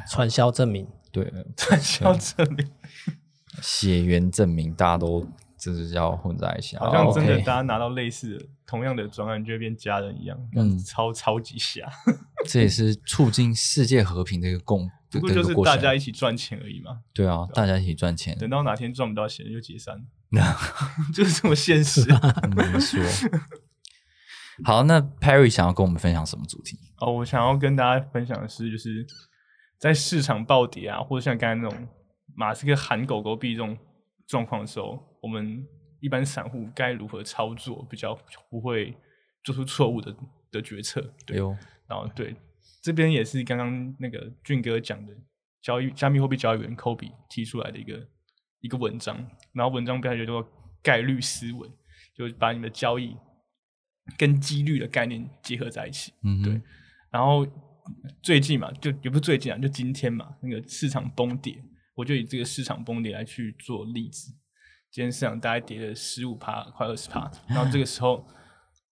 [0.09, 0.87] 传销证明。
[1.11, 2.67] 对，传销证明
[3.61, 5.25] 血缘证明，大家都
[5.57, 6.85] 就是要混在一起啊。
[6.85, 11.85] 好像真的 OK 大家拿到类似的同样的专案，就会变家人一样，嗯超超级瞎。
[12.47, 17.01] 这也是促进世界和平的一个共，不过就是大家一起赚钱而已嘛。
[17.13, 18.37] 对啊，大家一起赚钱。
[18.37, 20.01] 等到哪天赚不到钱就解散，
[21.13, 22.01] 就是这么现实。
[22.03, 22.15] 怎
[22.55, 23.03] 么说。
[24.63, 26.77] 好，那 Perry 想要跟我们分享什么主题？
[26.99, 29.05] 哦，我想要跟大家分享的是，就是
[29.77, 31.87] 在市场暴跌啊，或者像刚才那种
[32.35, 33.77] 马斯克喊狗狗币这种
[34.27, 35.65] 状况的时候，我们
[36.01, 38.13] 一般散户该如何操作，比较
[38.49, 38.93] 不会
[39.43, 40.13] 做出错误的
[40.51, 41.01] 的决策？
[41.25, 41.39] 对。
[41.39, 42.35] 哎，然后对
[42.81, 45.13] 这边也是刚刚那个俊哥讲的
[45.61, 48.07] 交易加密货币交易员 Kobe 提出来的一个
[48.59, 49.15] 一个文章，
[49.53, 50.47] 然后文章标题叫做
[50.81, 51.69] 概率思维，
[52.15, 53.15] 就是把你的交易
[54.17, 56.11] 跟几率的概念结合在一起。
[56.23, 56.61] 嗯对
[57.11, 57.45] 然后
[58.23, 61.61] 最近嘛，就也不是最近啊，就今天嘛，那个市场崩跌，
[61.93, 64.33] 我就以这个市场崩跌来去做例子。
[64.91, 68.27] 今天市场大概跌了十五趴，快二十趴，然后这个时候，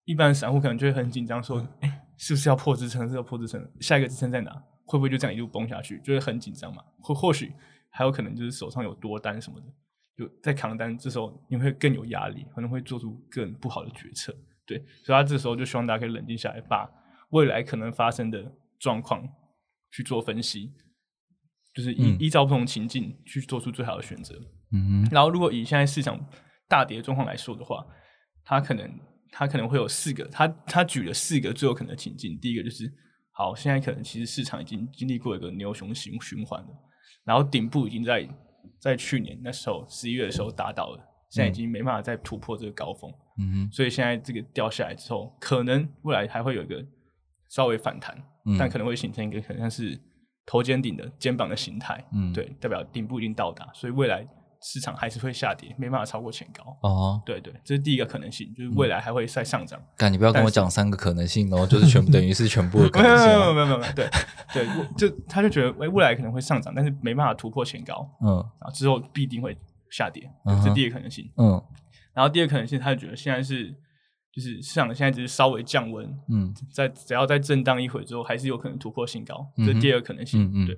[0.06, 3.08] 一般散户可能就会很紧张，说：“哎，是不是要破支撑？
[3.10, 3.70] 是要破支撑？
[3.82, 4.52] 下一个支撑在哪？
[4.86, 6.82] 会不会就这样一路崩下去？”就会很紧张嘛。
[7.02, 7.54] 或或许
[7.90, 9.68] 还有可能就是手上有多单什么的，
[10.16, 14.34] 就在扛单，这时候你会更有压力，可能会做出更不好的决策。
[14.66, 16.90] 对，所以他这时候就希望大家可以冷静下来，把
[17.32, 19.28] 未来可能发生的状况
[19.92, 20.72] 去做分析，
[21.74, 24.40] 就是依、嗯依照不同情境去做出最好的选择。
[24.72, 26.20] 嗯哼，然后，如果以现在市场
[26.68, 27.86] 大跌的状况来说的话，
[28.44, 28.90] 它可能
[29.32, 32.38] 它可能会有四个，他他举了四个最有可能的情境。
[32.40, 32.92] 第一个就是，
[33.32, 36.68] 好，现在可能其实市场已经经历过一个牛熊循循环了，
[37.24, 38.28] 然后顶部已经在
[38.80, 46.84] 在去年那时候十一月的时候达到了，现在已经没办法再突破这个高峰，嗯哼，所以现在这个掉下来之后，可能未来还会有一个
[47.50, 48.58] 稍微反弹，嗯。
[48.58, 50.00] 但可能会形成一个可能像是
[50.46, 52.34] 头肩顶的肩膀的形态，嗯。
[52.34, 54.28] 对，代表顶部已经到达，所以未来
[54.62, 56.78] 市场还是会下跌，没办法超过前高。
[56.82, 59.82] 哦，对对，这是第一个可能性，就是未来还会再上涨。
[59.98, 63.40] 但，你不要跟我讲三个可能性哦，就是全部等于是全部的可 没有能性哦。
[63.40, 64.10] 没有没有没有没有，对
[64.54, 64.68] 对，
[64.98, 69.58] 就他就觉得，哎，未来可能会上涨，但是没办法突破前高，嗯然后之后必定会
[69.90, 71.32] 下跌，嗯这是第一个可能性。
[71.38, 71.62] 嗯
[72.14, 73.70] 然后第二个可能性，他就觉得现在是
[74.34, 80.44] 就是市场现在只是稍微降温，嗯在只要再震荡一会之后，还是有可能突破新高，嗯这是第二个可能性。
[80.44, 80.76] 嗯嗯对。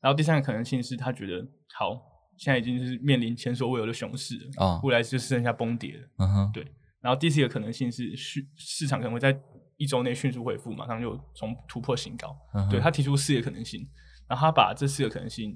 [0.00, 2.00] 然后第三个可能性是他觉得，好，
[2.40, 6.08] 现在已经是面临前所未有的熊市了，啊未来就剩下崩跌了。
[6.16, 6.66] 嗯哼对。
[7.02, 9.38] 然后第四个可能性是市市场可能会在
[9.76, 12.34] 一周内迅速恢复，马上就从突破新高。
[12.54, 13.86] 嗯对他提出四个可能性，
[14.26, 15.54] 然后他把这四个可能性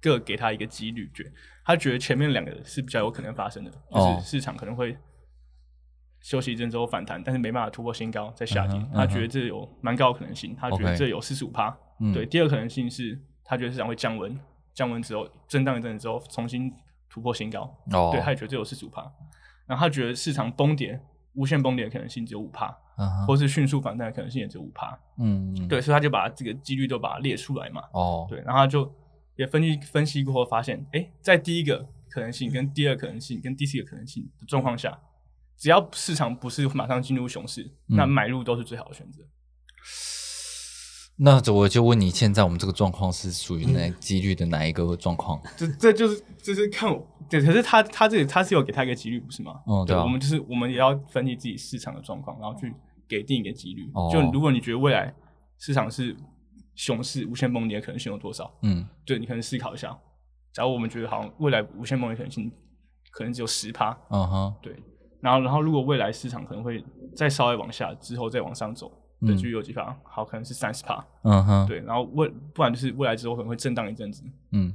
[0.00, 1.32] 各给他一个几率，觉
[1.64, 4.98] 他觉得前面两个是比较有可能发生的，就哦是市场可能会
[6.22, 8.84] 休息一阵之后反弹，但是没办法突破新高再下跌。
[8.92, 11.76] 他觉得这有蛮高的可能性，他觉得这有四十五趴。
[12.00, 14.36] 嗯对，第二个可能性是他觉得市场会降温，
[14.76, 16.72] 降温之后震荡一阵子之后重新
[17.10, 17.62] 突破新高。
[17.90, 19.02] 哦，对，他也觉得这有四十五趴。
[19.66, 21.00] 然后他觉得市场崩跌、
[21.32, 24.96] 无限崩跌的可能性只有五趴，嗯哼或是迅速反弹的可能性也只有五趴。
[25.18, 27.82] 嗯嗯对，所以他就把这个几率都把它列出来嘛。
[27.92, 28.94] 哦对，然后他就
[29.34, 34.96] 也分析分析过后发现，哎，在第一个可能性、跟第二可能性、跟第四个可能性的状况下，
[35.56, 39.22] 只要市场不是马上进入熊市，那嗯买入都是最好的选择。
[41.18, 45.40] 那我就问你，现在我们这个状况是属于哪几率的哪一个状况？
[45.56, 49.60] 这这就是就是看我对，可是他他这里他是有给他一个几率，不是吗？
[49.66, 52.72] 嗯对啊我们就是我们也要分析自己市场的状况，然后去
[53.08, 53.90] 给定一个几率。
[53.94, 55.12] 哦就如果你觉得未来
[55.58, 56.14] 市场是
[56.74, 58.52] 熊市无限崩跌，可能性有多少？
[58.62, 59.98] 嗯对你可能思考一下。
[60.52, 62.52] 假如我们觉得好像未来无限崩跌可能性
[63.10, 64.74] 可能只有十趴，嗯哼对，
[65.20, 66.84] 然后然后如果未来市场可能会
[67.16, 69.96] 再稍微往下，之后再往上走的嗯几率有几趴？
[70.04, 74.74] 好，可能是三十趴，嗯哼对，然后未不然就是未来之后可能会震荡一阵子，嗯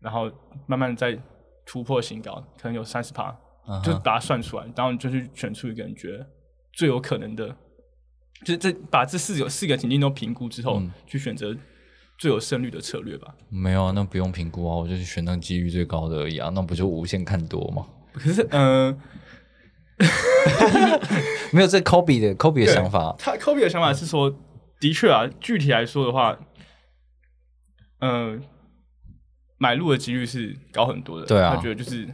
[0.00, 0.30] 然后
[0.66, 1.18] 慢慢再
[1.66, 3.36] 突破新高，可能有三十趴，
[3.84, 6.26] 就把它算出来，然后你就去选出一个你觉得
[6.72, 7.48] 最有可能的，
[8.44, 11.56] 就是这把这四个四个情境都评估之后，嗯去选择
[12.16, 13.34] 最有胜率的策略吧。
[13.48, 17.86] 没有啊，那不用评估啊，我就是选那个几率最高的而已啊，那不就无限看多吗？
[18.14, 18.98] 可是，嗯、
[21.52, 24.32] 没有这 Kobe 的 Kobe 的想法，他 Kobe 的想法是说，
[24.80, 26.38] 的确啊，具体来说的话，
[28.00, 28.42] 嗯、
[29.58, 31.26] 买入的几率是高很多的。
[31.26, 32.06] 对啊他觉得就是，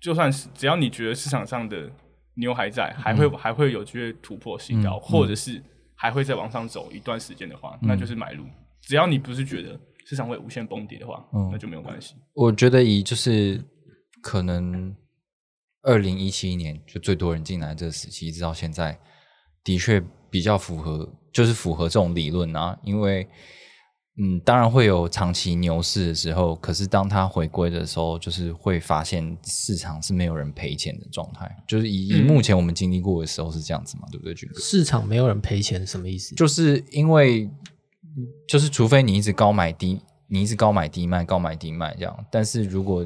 [0.00, 1.90] 就算是只要你觉得市场上的
[2.34, 5.60] 牛还在，还会、还会有机会突破新高，嗯或者是
[5.94, 8.44] 还会再往上走一段时间的话，那就是买入。
[8.82, 12.14] 只要你不是觉得市场会无限崩跌的话，嗯那就没有关系。
[12.34, 13.60] 我觉得以就是
[14.20, 14.94] 可能
[15.82, 18.98] 二零一七年就最多人进来这个时期，一直到现在，
[19.64, 22.78] 的确比较符合，就是符合这种理论啊。
[22.84, 23.28] 因为
[24.18, 31.50] 嗯，当然会有长期牛市的时候，可是当它回归的时候，就是会发现市场是没有人赔钱的状态。
[31.66, 34.60] 就是以以嗯目前我们经历过的时候是这样子嘛，对不对，军哥？
[34.60, 36.34] 市场没有人赔钱，什么意思？
[36.34, 37.50] 就是因为，
[38.46, 42.26] 就是除非你一直高买低，你一直高买低卖，高买低卖这样。
[42.30, 43.02] 但是如果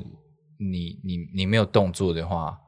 [0.58, 2.58] 你你你没有动作的话，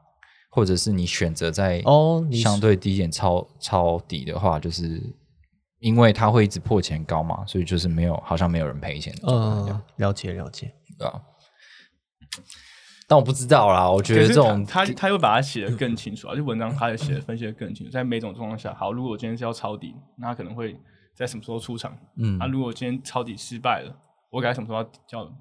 [0.49, 5.01] 或者是你选择在哦你相对低点抄抄底的话，就是
[5.79, 10.73] 因为它会一直破前高嘛，所以就是没有好像没有人赔钱嗯，了解了解。
[10.97, 11.21] 对吧？
[13.07, 20.77] 但我不知道啦，我觉得这种他他他又把它写的更清楚啊，就文章他也写的分析的更清楚，在每种状况下，好，如果我今天是要抄底，那他可能会
[21.15, 21.97] 在什么时候出场。
[22.17, 23.95] 嗯啊，如果今天抄底失败了，
[24.29, 25.31] 我该什么时候要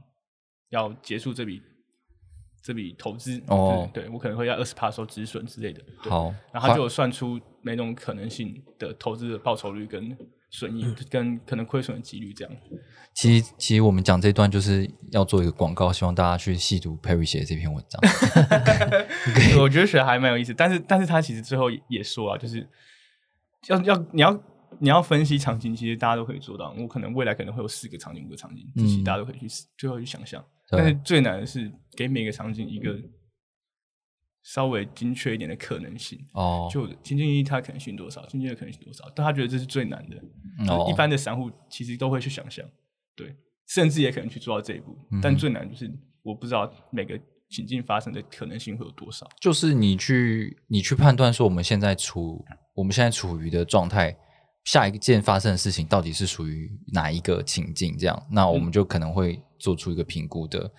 [0.70, 1.60] 要结束这笔
[2.68, 3.42] 这笔投资？
[3.46, 5.82] 哦对，我可能会在二十趴时候止损之类的。
[5.96, 10.14] 好，然后他就有算出每种可能性的投资的报酬率跟
[10.50, 12.54] 损益，跟可能亏损的几率这样。
[13.14, 18.02] 其实其实我们讲这段就是要做一个广告，希望大家去细读 Perry 写的这篇文章。
[19.58, 22.68] 我觉得学得还蛮有意思，但是但是他其实最后也也说啊，就是
[23.68, 24.42] 要要你要
[24.78, 26.74] 你要分析场景，其实大家都可以做到。
[26.78, 30.44] 我可能未来可能会有四个场景、五个场景，这些大家都可以去最后去想象。
[30.70, 32.96] 但是最难的是给每个场景一个
[34.44, 36.16] 稍微精确一点的可能性。
[36.32, 40.16] 哦，就经济一它可能性多少，经济二可能性多少，但他觉得这是最难的。
[40.72, 42.64] 哦一般的散户其实都会去想象，
[43.16, 43.34] 对，
[43.66, 44.96] 甚至也可能去做到这一步。
[45.10, 45.92] 嗯但最难就是
[46.22, 47.18] 我不知道每个
[47.50, 49.28] 情境发生的可能性会有多少。
[49.40, 52.44] 就是你去你去判断说我们现在处
[52.74, 54.16] 我们现在处于的状态，
[54.64, 57.98] 下一件发生的事情到底是属于哪一个情境？
[57.98, 60.70] 这样，那我们就可能会做出一个评估的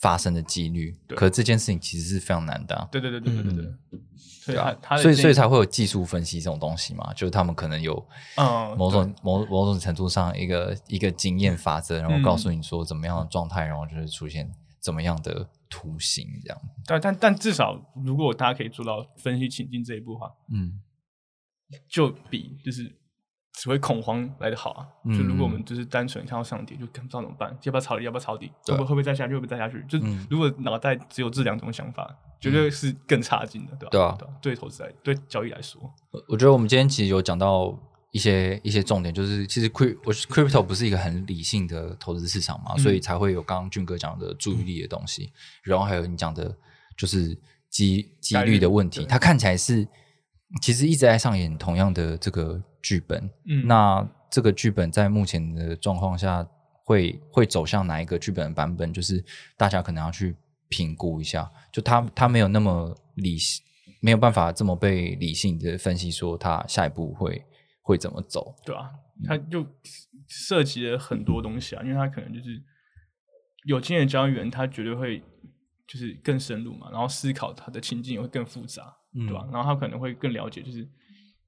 [0.00, 0.96] 发生的几率。
[1.08, 2.88] 可这件事情其实是非常难的、啊。
[2.90, 7.94] 对对对对对对对，所以他对啊所以所以才会有技术分析这种东西嘛，就是他们可能有
[8.36, 16.60] 嗯某种某某种程度上一个一个经验法则，然后嗯告诉你说怎么样的状态，然后就是出现怎么样的图形这样。
[16.86, 20.80] 但但但至少如果大家可以做到分析情境这一步的话，嗯，
[21.88, 22.90] 就比就是
[23.60, 24.86] 只会恐慌来的好啊。
[25.04, 29.84] 嗯就如果我们就是单纯看到上跌，就看不知道怎么办，要不要抄底，要不要抄底，对会不会会不会再下去，会不会再下去？
[29.86, 33.90] 就嗯如果脑袋只有这两种想法，绝对是更差劲的，对吧？
[33.90, 34.26] 对啊吧？
[34.40, 35.78] 对投资来，对交易来说，
[36.10, 37.78] 我我觉得我们今天其实有讲到
[38.12, 45.30] 一些一些重点，就是其实 crypto 不是一个很理性的投资市场嘛，所以才会有刚刚俊哥讲的注意力的东西，
[45.62, 46.56] 然后还有你讲的
[46.96, 47.36] 就是
[47.68, 49.86] 几几率率的问题，它看起来是
[50.60, 56.46] 其实一直在上演同样的这个剧本，嗯那这个剧本在目前的状况下
[56.84, 58.92] 会会走向哪一个剧本的版本？
[58.92, 59.24] 就是
[59.56, 60.36] 大家可能要去
[60.68, 63.62] 评估一下，就他他没有那么理性，
[64.00, 67.44] 没有办法这么被理性的分析说他下一步会
[67.82, 68.54] 会怎么走。
[68.64, 68.90] 对吧、
[69.24, 69.66] 它就
[70.26, 72.62] 涉及了很多东西啊，因为他可能就是
[73.66, 75.22] 有经验的交易员，他绝对会
[75.86, 80.86] 就是更深入嘛，然后思考他的情境也会更复杂，嗯对吧、然后他可能会更了解就是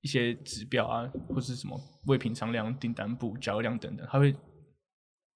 [0.00, 4.34] 一些指标啊，或是什么未平仓量、订单部、交易量等等，他会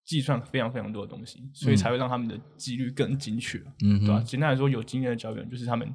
[0.05, 5.93] 计算非常非常多的东西，所以才会让他们的几率更精确，嗯对吧、哼，简单来说，有经验的交易员就是他们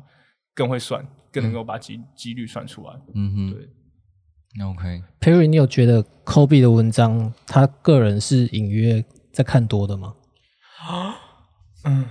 [0.54, 2.94] 更会算，更能够把几几率算出来。
[3.16, 3.70] 嗯哼对
[4.66, 10.16] ，，OK，Perry，你有觉得 Kobe 的文章，他个人是隐约在看多的吗？
[10.88, 11.16] 啊
[11.86, 12.06] 嗯，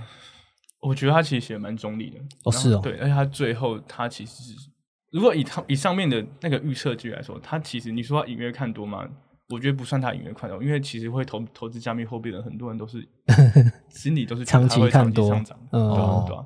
[0.81, 2.19] 我觉得他其实写的蛮中立的。
[2.43, 4.69] 哦是哦对，而且他最后他其实是，
[5.11, 9.07] 如果以他以上面的那个预测据来说，他其实你说他隐约看多吗？
[9.49, 13.07] 我觉得不算他隐约看多，因为其实会投投资加密货币的很多人都是
[13.89, 16.45] 心里都是长期看多上涨，嗯对啊哦对啊。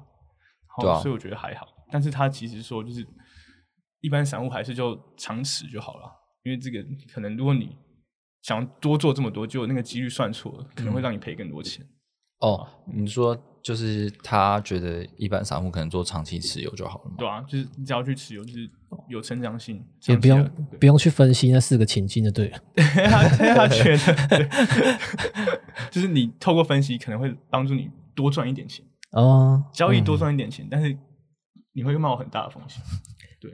[0.81, 3.07] 对啊，所以我觉得还好，但是他其实说就是
[4.01, 6.11] 一般散户还是就长持就好了，
[6.43, 6.83] 因为这个
[7.13, 7.73] 可能如果你
[8.41, 11.85] 想多做这么多，就那个几率算错了，可能会让你赔更多钱。
[12.39, 13.33] 哦，你说
[13.65, 17.15] 就是他觉得一般散户可能做长期持有就好了嘛？
[17.17, 18.69] 对啊，就是你只要去持有，就是
[19.09, 20.47] 有成长性，也不用
[20.79, 22.59] 不用去分析那四个情境就对了。
[22.75, 23.97] 对 他他觉
[24.29, 24.47] 得，
[25.89, 30.95] 就是你透过分析可能会帮助你多赚一点钱，哦，交易多嗯赚一点钱，但是
[31.73, 32.79] 你会冒很大的风险，
[33.41, 33.51] 对，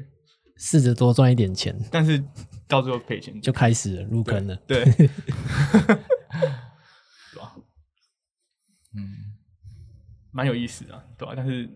[0.57, 2.21] 试着多赚一点钱，但是
[2.67, 4.57] 到最后赔钱就开始了入坑了。
[4.67, 5.05] 对， 对
[7.39, 7.55] 吧？
[8.93, 9.07] 嗯，
[10.31, 11.33] 蛮有意思的啊，对吧？
[11.35, 11.69] 但是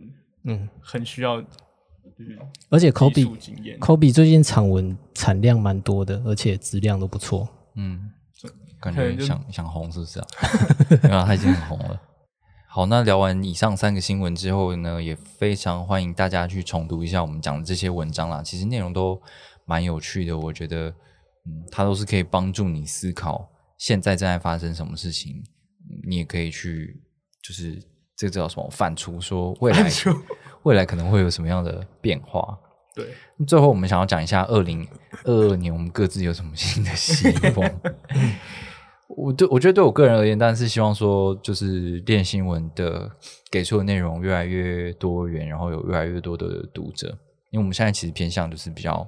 [0.44, 2.40] 嗯，很需要就是
[2.70, 7.48] 而且技术 Kobe 经验，Kobe 最近产文产量蛮多的，而且质量都不错。
[7.76, 8.12] 嗯，
[8.80, 10.28] 感觉想想红是不是啊？
[11.04, 12.02] 没有啊，他已经很红了。
[12.68, 18.44] 好，那聊完以上三个新闻之后呢，也非常欢迎大家去重读一下我们讲的这些文章啦。
[18.44, 19.22] 其实内容都
[19.66, 20.90] 蛮有趣的，我觉得，
[21.46, 25.38] 嗯，它都是可以帮助你思考现在正在发生什么事情，
[25.90, 27.02] 嗯你也可以去，
[27.42, 27.82] 就是
[28.18, 29.90] 这叫什么反刍，说未来
[30.64, 32.58] 未来可能会有什么样的变化。
[32.96, 33.06] 对，
[33.46, 34.88] 最后，我们想要讲一下二零
[35.26, 37.82] 二二年我们各自有什么新的希望。
[39.18, 43.10] 我对我觉得对我个人而言，当然是希望说，就是练新闻的
[43.52, 47.08] 给出的内容越来越多元，然后有越来越多的读者。
[47.52, 49.08] 因为我们现在其实偏向就是比较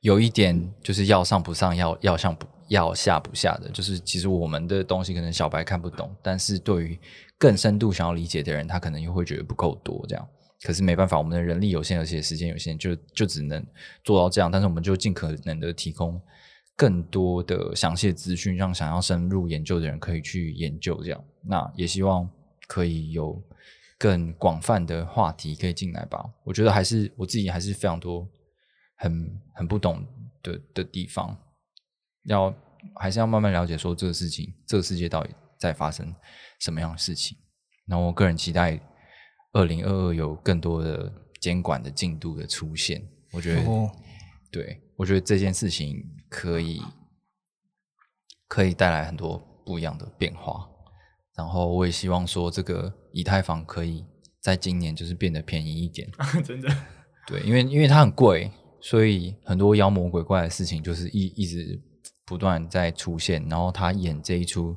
[0.00, 3.70] 有一点就是要上不上，要要上不要下不下的。
[3.70, 6.98] 就是其实我们的东西可能小白看不懂，但是对于
[7.38, 10.28] 更深度想要理解的人，他可能又会觉得不够多这样。
[10.62, 13.64] 可是没办法，我们的人力有限，而且时间有限，就就只能
[14.02, 14.50] 做到这样。
[14.50, 16.20] 但是我们就尽可能的提供
[16.74, 20.98] 更多的详细资讯，让想要深入研究的人可以去研究。
[21.02, 22.28] 这样，那也希望
[22.66, 23.40] 可以有
[23.98, 26.24] 更广泛的话题可以进来吧。
[26.42, 28.26] 我觉得还是我自己还是非常多
[28.96, 30.04] 很很不懂
[30.42, 31.36] 的的地方，
[32.24, 32.52] 要
[32.94, 36.12] 还是要慢慢了解说这个事情，这个世界到底在发生
[36.60, 37.36] 什么样的事情。
[37.86, 38.80] 然后我个人期待
[39.52, 43.02] 二零二二有更多的监管的进度的出现。
[43.32, 43.90] 我觉得，哦
[44.50, 46.80] 对我觉得这件事情可以
[48.48, 50.68] 可以带来很多不一样的变化。
[51.36, 54.06] 然后我也希望说，这个以太坊可以
[54.40, 56.10] 在今年就是变得便宜一点。
[56.42, 56.68] 真的，
[57.26, 58.50] 对，因为因为它很贵，
[58.80, 61.78] 所以很多妖魔鬼怪的事情就是一一直
[62.24, 63.46] 不断在出现。
[63.48, 64.74] 然后他演这一出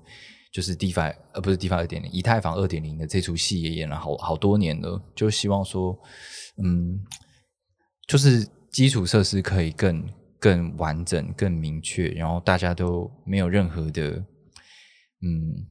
[0.52, 5.98] 就是 DeFi 呃不是 DeFi 二点零，以太坊二点零的这出戏也演了好好多年了，就希望说，
[6.64, 7.00] 嗯，
[8.08, 10.08] 就是基础设施可以更
[10.40, 14.12] 更完整、更明确，然后大家都没有任何的
[15.22, 15.68] 嗯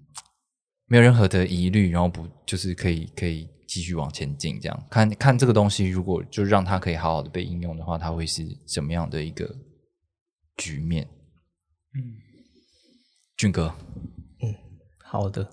[0.87, 4.87] 没有任何的疑虑，然后不就是可以可以继续往前进，这样。
[4.91, 9.55] 看看这个东西，如果就让它可以好好的被应用的话，它会是什么样的一个
[10.57, 11.07] 局面？
[11.95, 12.16] 嗯，
[13.37, 13.74] 俊哥，
[15.11, 15.46] 好的，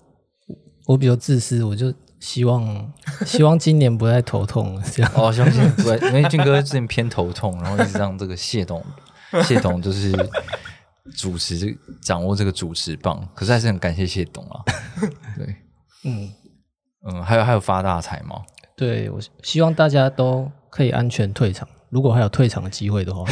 [0.86, 2.92] 我比较自私，我就希望
[3.24, 5.10] 希望今年不再头痛了，这样。
[5.14, 8.84] 哦，相信不会， 因为俊哥之前偏头痛，然后一直让这个谢董
[9.44, 10.12] 谢董就是
[11.16, 14.60] 主持掌握这个主持棒，可是还是很感谢谢董啊。
[15.38, 15.56] 对，
[16.04, 16.30] 嗯，
[17.08, 18.42] 嗯，还有还有发大财吗？
[18.76, 23.24] 对我希望大家都可以安全退场，如果还有退场的机会的话。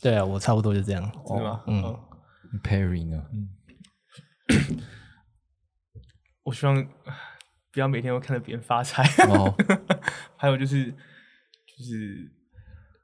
[0.00, 1.02] 对啊，我差不多就这样。
[1.26, 1.64] 真的吗？
[1.66, 2.00] 嗯哦
[2.62, 3.22] Perry 呢？
[6.44, 7.14] 我希望唉
[7.70, 9.02] 不要每天都看着别人发财。
[9.26, 9.54] 哦，
[10.36, 12.32] 还有就是就是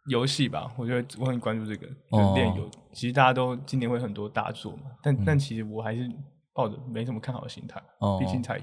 [0.07, 2.71] 游戏吧，我觉得我很关注这个，就哦是练游。
[2.93, 6.09] 其实大家都今年会很多大作嘛，但、但其实我还是
[6.55, 8.59] 抱着没什么看好的心态，哦毕竟才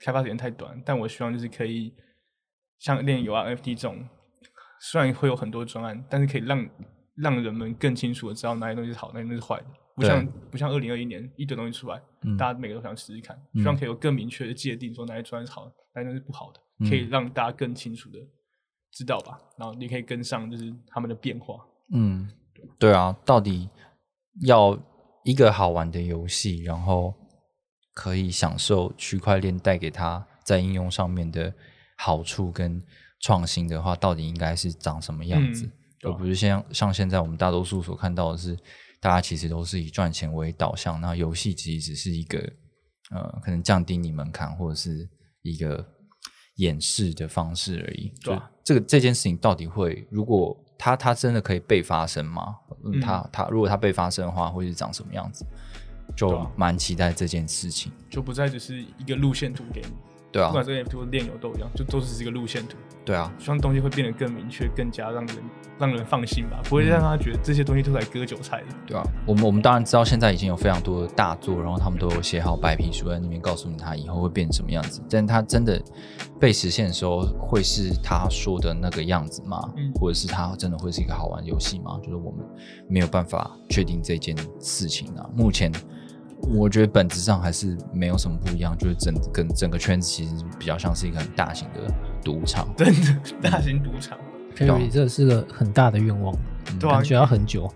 [0.00, 0.82] 开发时间太短。
[0.84, 1.94] 但我希望就是可以
[2.80, 4.08] 像练游啊、NFT 这种，
[4.80, 6.68] 虽然会有很多专案，但是可以让
[7.16, 9.66] 让人们更清楚的知道哪些东西是好，哪些东西是坏的。
[9.96, 18.18] 不像不像二零二一年一堆东西出来，嗯大家每个都想试试看，希望可以有更明确的界定，说哪些专案是好的，哪些东西是不好的，可以让大家更清楚的
[18.90, 19.38] 知道吧。
[19.56, 21.64] 然后你可以跟上就是他们的变化。
[21.92, 22.28] 嗯，
[22.76, 23.70] 对啊，到底
[24.42, 24.76] 要
[25.22, 27.14] 一个好玩的游戏，然后
[27.94, 31.54] 可以享受区块链带给他在应用上面的
[31.98, 32.82] 好处跟
[33.20, 35.70] 创新的话，到底应该是长什么样子？
[36.04, 38.56] 而不是像像现在我们大多数所看到的是，
[39.00, 42.38] 大家其实都是以赚钱为导向，那游戏其实只是一个
[43.10, 45.08] 呃，可能降低你门槛或者是
[45.42, 45.84] 一个
[46.56, 48.12] 演示的方式而已。
[48.22, 52.54] 对啊这个这件事情到底会，如果它它真的可以被发生吗？
[52.84, 55.44] 嗯，嗯它它如果它被发生的话，会是长什么样子？
[56.16, 57.90] 就蛮期待这件事情。
[58.10, 59.88] 就不再只是一个路线图给你，
[60.34, 62.76] 对啊不，管是 NFT 或炼油都一样，就都只是一个路线图。
[63.04, 65.36] 对啊，希望东西会变得更明确，更加让人
[65.78, 68.66] 让人放心吧，不会让他觉得这些东西都是来割韭菜的。
[68.84, 75.80] 对啊，我们我们当然知道现在已经有非常多的大作，然后他们都有写好白皮书在那边告诉你他以后会变成什么样子，但他真的
[76.40, 79.72] 被实现的时候，会是他说的那个样子吗？
[79.76, 81.96] 嗯或者是他真的会是一个好玩游戏吗？
[82.02, 82.44] 就是我们
[82.88, 85.24] 没有办法确定这件事情啊。
[85.36, 85.70] 目前
[86.50, 91.92] 我觉得本质上还是没有什么不一样，就是整跟整个圈子其实比较像是一个很大型的
[92.22, 92.68] 赌场。
[92.76, 92.88] 真
[93.40, 94.18] 的，大型赌场
[94.56, 96.34] ，Perry，这是个很大的愿望，
[96.78, 97.72] 对啊感，觉要很久。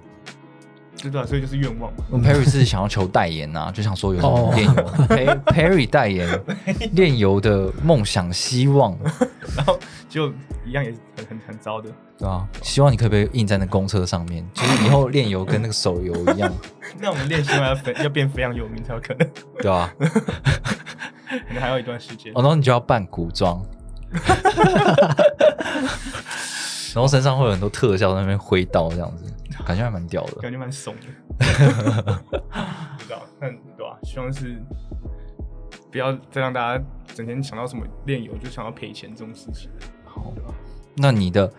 [1.02, 1.24] 对吧？
[1.26, 2.04] 所以就是愿望嘛。
[2.10, 4.74] 我 Perry 是想要求代言呐、就想说有什么哦炼油、
[5.08, 6.42] Pe- Perry 代言
[6.92, 8.96] 炼油的梦想希望，
[9.56, 9.78] 然后
[10.08, 10.28] 就
[10.66, 11.88] 一样也是很很很糟的。
[12.18, 16.52] 对啊、希望你可不可以印在那公车上面，就是以后炼油跟那个手游一样，
[17.00, 19.28] 那我们练习完要非要变非常有名才有可能，
[19.62, 22.32] 对啊、 可能还要一段时间。
[22.34, 23.64] 哦，然后你就要扮古装，
[26.92, 29.24] 然后身上会有很多特效在那边挥刀这样子，
[29.66, 30.40] 感觉还蛮屌的。
[30.40, 31.02] 感觉蛮怂的，
[31.38, 34.60] 不知道，但对吧、希望是
[35.90, 36.84] 不要再让大家
[37.14, 39.70] 整天想到什么炼油就想要赔钱这种事情，
[40.04, 40.54] 好吧？
[40.96, 41.50] 那你的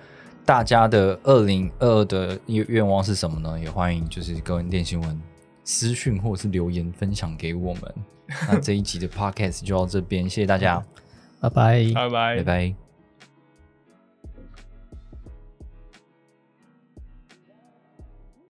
[0.45, 3.59] 大家的二零二二的愿愿望是什么呢？
[3.59, 5.21] 也欢迎就是跟练新闻
[5.63, 7.95] 私讯或者是留言分享给我们。
[8.47, 10.83] 那这一集的 podcast 就到这边，谢谢大家，
[11.41, 11.91] 拜拜。
[11.93, 12.88] 拜拜拜拜。